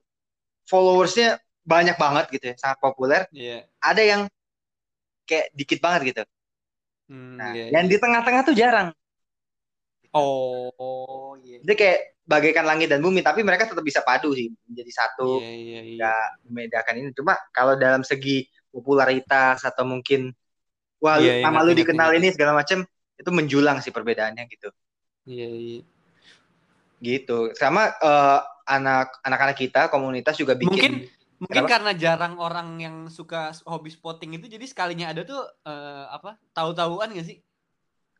followersnya 0.67 1.39
banyak 1.63 1.95
banget 1.95 2.27
gitu 2.37 2.45
ya 2.51 2.55
sangat 2.59 2.77
populer 2.83 3.23
Iya. 3.31 3.65
ada 3.79 4.03
yang 4.03 4.21
kayak 5.23 5.47
dikit 5.55 5.79
banget 5.79 6.01
gitu 6.11 6.21
Hmm, 7.11 7.35
nah 7.35 7.51
iya, 7.51 7.75
yang 7.75 7.85
iya. 7.85 7.91
di 7.91 7.97
tengah-tengah 7.99 8.41
tuh 8.47 8.55
jarang 8.55 8.89
Oh, 10.11 11.39
iya. 11.39 11.63
Jadi 11.63 11.71
kayak 11.71 11.99
bagaikan 12.27 12.67
langit 12.67 12.87
dan 12.91 12.99
bumi 13.03 13.19
tapi 13.23 13.43
mereka 13.43 13.67
tetap 13.67 13.83
bisa 13.83 13.99
padu 14.03 14.31
sih 14.31 14.51
menjadi 14.67 14.91
satu 14.91 15.39
Iya, 15.43 15.51
iya, 15.51 15.79
iya. 15.83 15.95
nggak 15.99 16.25
membedakan 16.47 16.93
ini 16.99 17.07
cuma 17.11 17.33
kalau 17.51 17.75
dalam 17.75 18.07
segi 18.07 18.47
popularitas 18.71 19.63
atau 19.67 19.83
mungkin 19.83 20.31
wah 21.03 21.19
Iya, 21.19 21.39
iya, 21.39 21.43
nama 21.43 21.59
ngerti, 21.59 21.67
lu 21.67 21.79
dikenal 21.83 22.09
ini 22.15 22.27
segala 22.31 22.55
macam 22.55 22.87
itu 23.19 23.29
menjulang 23.35 23.83
sih 23.83 23.91
perbedaannya 23.91 24.47
gitu 24.47 24.69
Iya, 25.27 25.49
iya. 25.51 25.79
gitu 27.03 27.51
sama 27.57 27.91
eh, 27.99 28.39
anak 28.69 29.19
anak-anak 29.27 29.57
kita 29.59 29.81
komunitas 29.91 30.39
juga 30.39 30.55
bikin 30.55 31.03
Mungkin 31.03 31.20
mungkin 31.41 31.65
Kenapa? 31.65 31.71
karena 31.73 31.91
jarang 31.97 32.37
orang 32.37 32.77
yang 32.77 32.95
suka 33.09 33.49
hobi 33.65 33.89
spotting 33.89 34.37
itu 34.37 34.45
jadi 34.45 34.61
sekalinya 34.63 35.09
ada 35.09 35.25
tuh 35.25 35.41
eh, 35.65 36.05
apa? 36.07 36.37
Tahu-tahuan 36.53 37.17
gak 37.17 37.25
sih? 37.25 37.39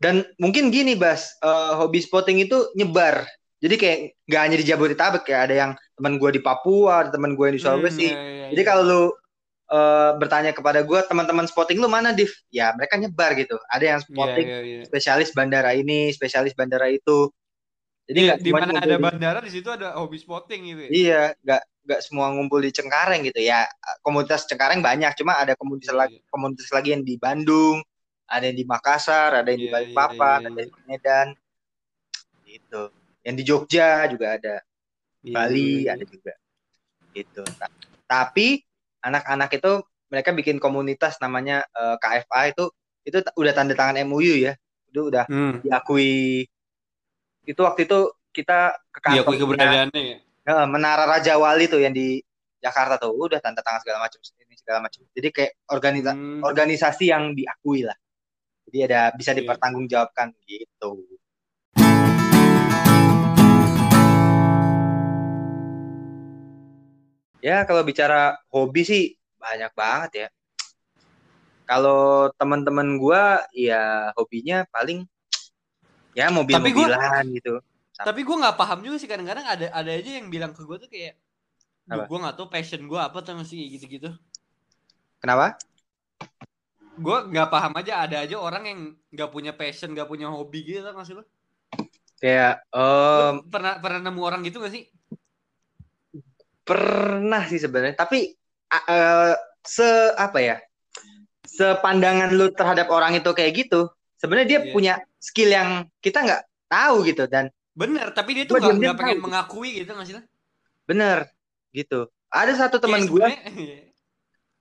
dan 0.02 0.26
mungkin 0.42 0.74
gini 0.74 0.98
bas 0.98 1.38
eh, 1.40 1.74
hobi 1.78 2.02
spotting 2.02 2.42
itu 2.42 2.58
nyebar 2.74 3.22
jadi 3.62 3.78
kayak 3.78 3.98
nggak 4.26 4.42
hanya 4.42 4.58
di 4.58 4.66
Jabodetabek 4.66 5.30
ya 5.30 5.46
ada 5.46 5.54
yang 5.54 5.72
teman 5.94 6.18
gue 6.18 6.34
di 6.34 6.42
Papua 6.42 7.06
ada 7.06 7.14
teman 7.14 7.38
gue 7.38 7.46
yang 7.46 7.56
di 7.56 7.62
Sulawesi 7.62 8.10
Hmm, 8.10 8.18
iya, 8.18 8.26
iya, 8.26 8.46
jadi 8.50 8.62
iya. 8.66 8.70
kalau 8.74 8.82
lu 8.82 9.04
eh, 9.70 10.12
bertanya 10.18 10.52
kepada 10.58 10.82
gue 10.82 11.00
teman-teman 11.06 11.46
spotting 11.46 11.78
lu 11.78 11.86
mana 11.86 12.18
div 12.18 12.34
ya 12.50 12.74
mereka 12.74 12.98
nyebar 12.98 13.38
gitu 13.38 13.62
ada 13.70 13.86
yang 13.86 14.02
Iya, 14.02 14.08
spotting 14.10 14.48
iya, 14.50 14.60
iya. 14.66 14.82
spesialis 14.90 15.30
bandara 15.38 15.78
ini 15.78 16.10
spesialis 16.10 16.58
bandara 16.58 16.90
itu 16.90 17.30
jadi 18.10 18.18
Di, 18.18 18.26
nggak 18.26 18.40
di 18.42 18.52
mana 18.58 18.74
ada 18.82 18.98
bandara 18.98 19.40
di 19.46 19.54
situ 19.54 19.70
ada 19.70 19.94
hobi 20.02 20.18
spotting 20.18 20.66
gitu. 20.66 20.82
ya? 20.82 20.90
iya 20.90 21.22
nggak 21.46 21.62
nggak 21.86 22.02
semua 22.06 22.30
ngumpul 22.34 22.60
di 22.62 22.72
Cengkareng 22.74 23.22
gitu 23.28 23.42
ya. 23.42 23.66
Komunitas 24.06 24.46
Cengkareng 24.50 24.80
banyak 24.86 25.12
cuma 25.20 25.38
ada 25.42 25.54
komunitas 25.58 25.92
Iya, 25.92 26.00
lagi 26.02 26.18
komunitas 26.32 26.70
lagi 26.76 26.90
yang 26.96 27.04
di 27.06 27.16
Bandung 27.18 27.82
ada 28.32 28.44
yang 28.48 28.58
di 28.58 28.66
Makassar 28.68 29.30
ada 29.44 29.50
yang 29.52 29.62
di 29.66 29.68
Iya, 29.68 29.74
Balikpapan 29.74 30.40
iya, 30.40 30.42
iya, 30.42 30.50
ada 30.50 30.60
yang 30.62 30.72
di 30.72 30.82
Medan 30.88 31.28
gitu. 32.46 32.84
Yang 33.26 33.36
di 33.38 33.44
Jogja 33.46 33.90
juga 34.10 34.28
ada 34.38 34.56
Iya, 35.22 35.34
Bali 35.36 35.86
iya, 35.86 35.94
ada 35.94 36.06
juga 36.06 36.34
gitu. 37.14 37.44
Ta- 37.60 37.74
tapi 38.10 38.64
anak-anak 39.06 39.50
itu 39.58 39.72
mereka 40.12 40.30
bikin 40.36 40.58
komunitas 40.58 41.18
namanya 41.24 41.64
eh, 41.78 41.96
KFA 42.02 42.42
itu 42.52 42.66
itu 43.08 43.18
udah 43.38 43.54
tanda 43.56 43.74
tangan 43.78 44.02
MOU 44.08 44.36
ya. 44.38 44.54
Itu 44.90 45.10
udah 45.14 45.26
Hmm, 45.30 45.62
diakui. 45.64 46.46
Itu 47.46 47.62
waktu 47.66 47.82
itu 47.90 48.00
kita 48.32 48.74
ke 48.94 49.00
diakui 49.02 49.36
kantornya 49.36 49.44
keberadaannya 49.46 50.02
ya. 50.02 50.18
Eh, 50.42 50.66
Menara 50.70 51.06
Raja 51.06 51.38
Wali 51.38 51.70
tuh 51.70 51.82
yang 51.82 51.94
di 51.94 52.22
Jakarta 52.62 52.98
tuh 53.02 53.14
udah 53.18 53.42
tanda 53.42 53.62
tangan 53.66 53.82
segala 53.82 54.06
macam 54.06 54.20
ini 54.22 54.54
segala 54.58 54.80
macam 54.86 55.02
jadi 55.14 55.30
kayak 55.34 55.52
organisa 55.74 56.12
Hmm, 56.14 56.42
organisasi 56.46 57.10
yang 57.10 57.34
diakui 57.34 57.82
lah 57.86 57.98
jadi 58.70 58.78
ada 58.90 59.00
bisa 59.18 59.34
Iya. 59.34 59.42
dipertanggungjawabkan 59.42 60.34
gitu 60.46 60.92
Ya, 67.42 67.66
kalau 67.66 67.82
bicara 67.82 68.38
hobi 68.54 68.86
sih 68.86 69.04
banyak 69.42 69.74
banget 69.74 70.12
ya. 70.14 70.28
Kalau 71.66 72.30
teman-teman 72.38 73.02
gua 73.02 73.42
ya 73.50 74.14
hobinya 74.14 74.62
paling 74.70 75.10
ya 76.14 76.30
mobil-mobilan 76.30 77.26
gitu. 77.34 77.58
Tapi 78.02 78.22
gue 78.26 78.36
nggak 78.36 78.58
paham 78.58 78.80
juga 78.82 78.98
sih 78.98 79.10
kadang-kadang 79.10 79.46
ada 79.46 79.68
ada 79.72 79.92
aja 79.92 80.12
yang 80.18 80.28
bilang 80.34 80.52
ke 80.52 80.62
gue 80.66 80.78
tuh 80.82 80.90
kayak, 80.90 81.14
gue 81.86 82.18
nggak 82.18 82.36
tahu 82.38 82.48
passion 82.50 82.82
gue 82.86 83.00
apa 83.00 83.18
tuh 83.22 83.38
masih 83.38 83.62
gitu-gitu. 83.78 84.10
Kenapa? 85.22 85.58
Gue 86.98 87.18
nggak 87.30 87.50
paham 87.50 87.74
aja 87.78 88.06
ada 88.06 88.18
aja 88.26 88.36
orang 88.38 88.64
yang 88.66 88.80
nggak 89.14 89.30
punya 89.30 89.52
passion, 89.54 89.94
nggak 89.94 90.10
punya 90.10 90.28
hobi 90.30 90.66
gitu 90.66 90.82
tau 90.82 90.98
nggak 90.98 91.08
sih 91.08 91.16
lo? 91.18 91.24
Kayak 92.22 92.62
em, 92.70 93.34
pernah 93.50 93.82
pernah 93.82 94.00
nemu 94.06 94.22
orang 94.22 94.42
gitu 94.46 94.62
gak 94.62 94.74
sih? 94.74 94.86
pernah 96.62 97.44
sih 97.50 97.58
sebenarnya, 97.58 97.98
tapi 97.98 98.38
eh, 98.70 99.34
se 99.66 99.90
apa 100.16 100.40
ya? 100.40 100.58
Sepandangan 101.42 102.32
lu 102.32 102.54
terhadap 102.54 102.88
orang 102.94 103.18
itu 103.18 103.28
kayak 103.34 103.66
gitu, 103.66 103.90
sebenarnya 104.16 104.48
dia 104.48 104.60
Iya. 104.64 104.72
punya 104.72 104.94
skill 105.20 105.52
yang 105.52 105.70
kita 106.00 106.24
nggak 106.24 106.44
tahu 106.72 107.04
gitu 107.04 107.28
dan 107.28 107.52
Bener, 107.72 108.12
tapi 108.12 108.36
dia 108.36 108.44
tuh 108.44 108.60
diam-diam 108.60 108.92
nggak 108.94 109.00
pengen 109.00 109.18
tahu. 109.18 109.26
mengakui 109.32 109.70
gitu 109.80 109.92
nggak 109.96 110.08
sih 110.08 110.16
bener 110.84 111.18
gitu. 111.72 112.12
Ada 112.28 112.68
satu 112.68 112.84
teman 112.84 113.08
Kayak 113.08 113.12
gua 113.12 113.28
sebenarnya- 113.32 113.90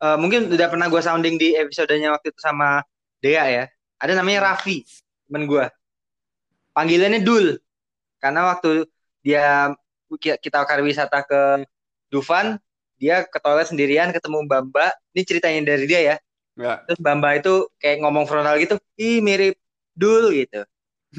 Eh, 0.01 0.17
mungkin 0.17 0.49
udah 0.49 0.69
pernah 0.73 0.89
gue 0.89 1.03
sounding 1.05 1.37
di 1.37 1.53
episodenya 1.53 2.09
waktu 2.17 2.33
itu 2.33 2.41
sama 2.41 2.81
Dea 3.21 3.45
ya. 3.45 3.65
Ada 4.01 4.17
namanya 4.17 4.49
Raffi, 4.49 4.81
temen 5.29 5.45
gue. 5.45 5.69
Panggilannya 6.73 7.21
Dul. 7.21 7.61
Karena 8.17 8.49
waktu 8.49 8.89
dia 9.21 9.77
kita 10.17 10.65
wisata 10.81 11.21
ke 11.21 11.69
Dufan, 12.09 12.57
dia 12.97 13.29
ke 13.29 13.37
toilet 13.45 13.69
sendirian 13.69 14.09
ketemu 14.09 14.49
Mbak 14.49 14.61
Mbak. 14.73 14.93
Ini 15.13 15.23
ceritanya 15.29 15.61
dari 15.69 15.85
dia 15.85 16.01
ya. 16.01 16.17
Nggak. 16.57 16.79
Terus 16.89 16.99
Mbak 17.05 17.33
itu 17.45 17.55
kayak 17.77 17.97
ngomong 18.01 18.25
frontal 18.25 18.57
gitu, 18.57 18.81
ih 18.97 19.21
mirip 19.21 19.61
Dul 19.93 20.33
gitu. 20.33 20.65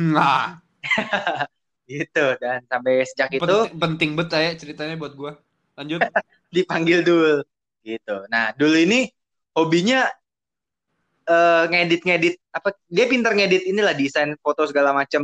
Nah, 0.02 0.58
Gitu. 1.92 2.26
Dan 2.40 2.64
sampai 2.72 3.04
sejak 3.04 3.30
itu 3.36 3.58
penting, 3.76 4.16
bet 4.16 4.32
ya 4.32 4.52
ceritanya 4.56 4.96
buat 4.96 5.14
gue. 5.16 5.32
Lanjut. 5.76 6.00
dipanggil 6.56 7.00
Dul 7.04 7.44
gitu. 7.82 8.16
Nah, 8.28 8.52
Dul 8.56 8.76
ini 8.86 9.08
hobinya 9.56 10.08
eh, 11.26 11.64
ngedit-ngedit 11.72 12.36
apa 12.52 12.76
dia 12.92 13.06
pinter 13.08 13.32
ngedit 13.32 13.64
inilah 13.72 13.96
desain 13.96 14.36
foto 14.40 14.68
segala 14.68 14.92
macem 14.92 15.24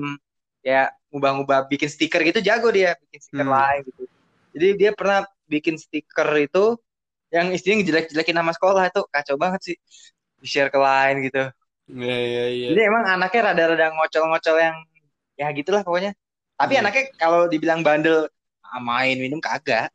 ya 0.64 0.92
ngubah-ngubah 1.12 1.72
bikin 1.72 1.88
stiker 1.88 2.24
gitu 2.24 2.40
jago 2.44 2.68
dia 2.72 2.96
bikin 3.08 3.20
stiker 3.24 3.48
Hmm. 3.48 3.56
lain 3.56 3.82
gitu. 3.88 4.04
Jadi 4.58 4.68
dia 4.80 4.92
pernah 4.96 5.24
bikin 5.48 5.76
stiker 5.78 6.28
itu 6.40 6.76
yang 7.28 7.52
istrinya 7.52 7.84
ngejelek-jelekin 7.84 8.36
nama 8.36 8.52
sekolah 8.56 8.88
itu 8.88 9.02
kacau 9.12 9.36
banget 9.36 9.62
sih. 9.74 9.78
Di 10.40 10.48
share 10.48 10.72
ke 10.72 10.80
lain 10.80 11.28
gitu. 11.28 11.44
Iya 11.88 12.18
iya 12.20 12.46
iya. 12.52 12.68
Jadi 12.76 12.82
emang 12.84 13.04
anaknya 13.08 13.42
rada-rada 13.52 13.88
ngocol-ngocol 13.96 14.56
yang 14.60 14.76
ya 15.40 15.48
gitulah 15.56 15.82
pokoknya. 15.84 16.12
Tapi 16.58 16.74
Iya. 16.74 16.82
anaknya 16.82 17.04
kalau 17.22 17.46
dibilang 17.46 17.86
bandel 17.86 18.26
ah, 18.66 18.82
main 18.82 19.16
minum 19.22 19.38
kagak. 19.38 19.94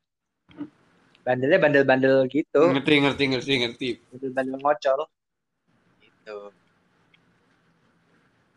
Bandelnya 1.22 1.58
bandel-bandel 1.62 2.26
gitu. 2.30 2.62
Ngerti 2.74 2.94
ngerti 2.98 3.24
ngerti 3.30 3.52
ngerti. 3.62 3.88
Bandel-bandel 4.10 4.56
ngocol. 4.58 5.00
Gitu. 6.02 6.38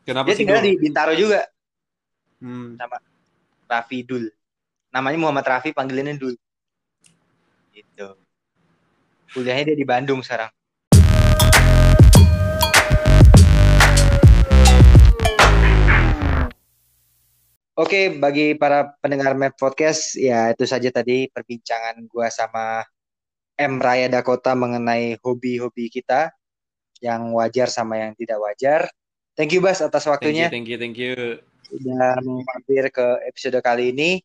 Kenapa 0.06 0.26
Dia 0.30 0.34
sih 0.38 0.46
tinggal 0.46 0.62
di 0.62 0.78
Bintaro 0.78 1.14
juga, 1.18 1.50
Hmm. 2.42 2.78
Raffi 3.66 4.06
Dul. 4.06 4.30
Namanya 4.94 5.18
Muhammad 5.18 5.46
Raffi, 5.50 5.74
panggilannya 5.74 6.20
Dul. 6.20 6.36
Gitu. 7.74 8.08
Kuliahnya 9.34 9.74
dia 9.74 9.78
di 9.78 9.88
Bandung 9.88 10.22
sekarang. 10.22 10.54
Oke, 17.76 18.08
bagi 18.08 18.56
para 18.56 18.96
pendengar 19.04 19.36
Map 19.36 19.60
Podcast, 19.60 20.16
ya 20.16 20.48
itu 20.56 20.64
saja 20.64 20.88
tadi 20.96 21.28
perbincangan 21.28 22.08
gua 22.08 22.32
sama 22.32 22.88
M 23.60 23.84
Raya 23.84 24.08
Dakota 24.08 24.56
mengenai 24.56 25.20
hobi-hobi 25.20 25.92
kita 25.92 26.32
yang 27.04 27.36
wajar 27.36 27.68
sama 27.68 28.00
yang 28.00 28.16
tidak 28.16 28.40
wajar. 28.40 28.88
Thank 29.36 29.52
you 29.52 29.60
Bas 29.60 29.84
atas 29.84 30.08
Thank 30.08 30.08
you 30.08 30.12
waktunya. 30.16 30.48
thank 30.48 30.72
you 30.72 30.80
thank 30.80 30.96
you. 30.96 31.44
udah 31.66 32.16
mampir 32.24 32.88
ke 32.96 33.08
episode 33.28 33.60
kali 33.60 33.92
ini. 33.92 34.24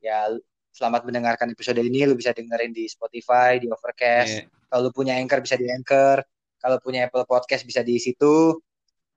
Ya, 0.00 0.32
selamat 0.72 1.04
mendengarkan 1.04 1.52
episode 1.52 1.76
ini. 1.84 2.08
Lu 2.08 2.16
bisa 2.16 2.32
dengerin 2.32 2.72
di 2.72 2.88
Spotify, 2.88 3.60
di 3.60 3.68
Overcast. 3.68 4.40
Iya. 4.40 4.48
Kalau 4.72 4.88
lu 4.88 4.90
punya 4.96 5.20
Anchor 5.20 5.44
bisa 5.44 5.60
di 5.60 5.68
Anchor. 5.68 6.24
Kalau 6.56 6.80
punya 6.80 7.12
Apple 7.12 7.28
Podcast 7.28 7.68
bisa 7.68 7.84
di 7.84 8.00
situ. 8.00 8.56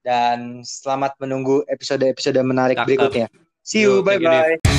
Dan 0.03 0.67
selamat 0.67 1.15
menunggu 1.23 1.63
episode-episode 1.71 2.43
menarik 2.43 2.75
Cakep. 2.75 2.87
berikutnya. 2.91 3.27
See 3.63 3.81
Yo, 3.83 3.97
you, 3.97 4.05
thank 4.05 4.21
you, 4.21 4.27
bye-bye. 4.29 4.78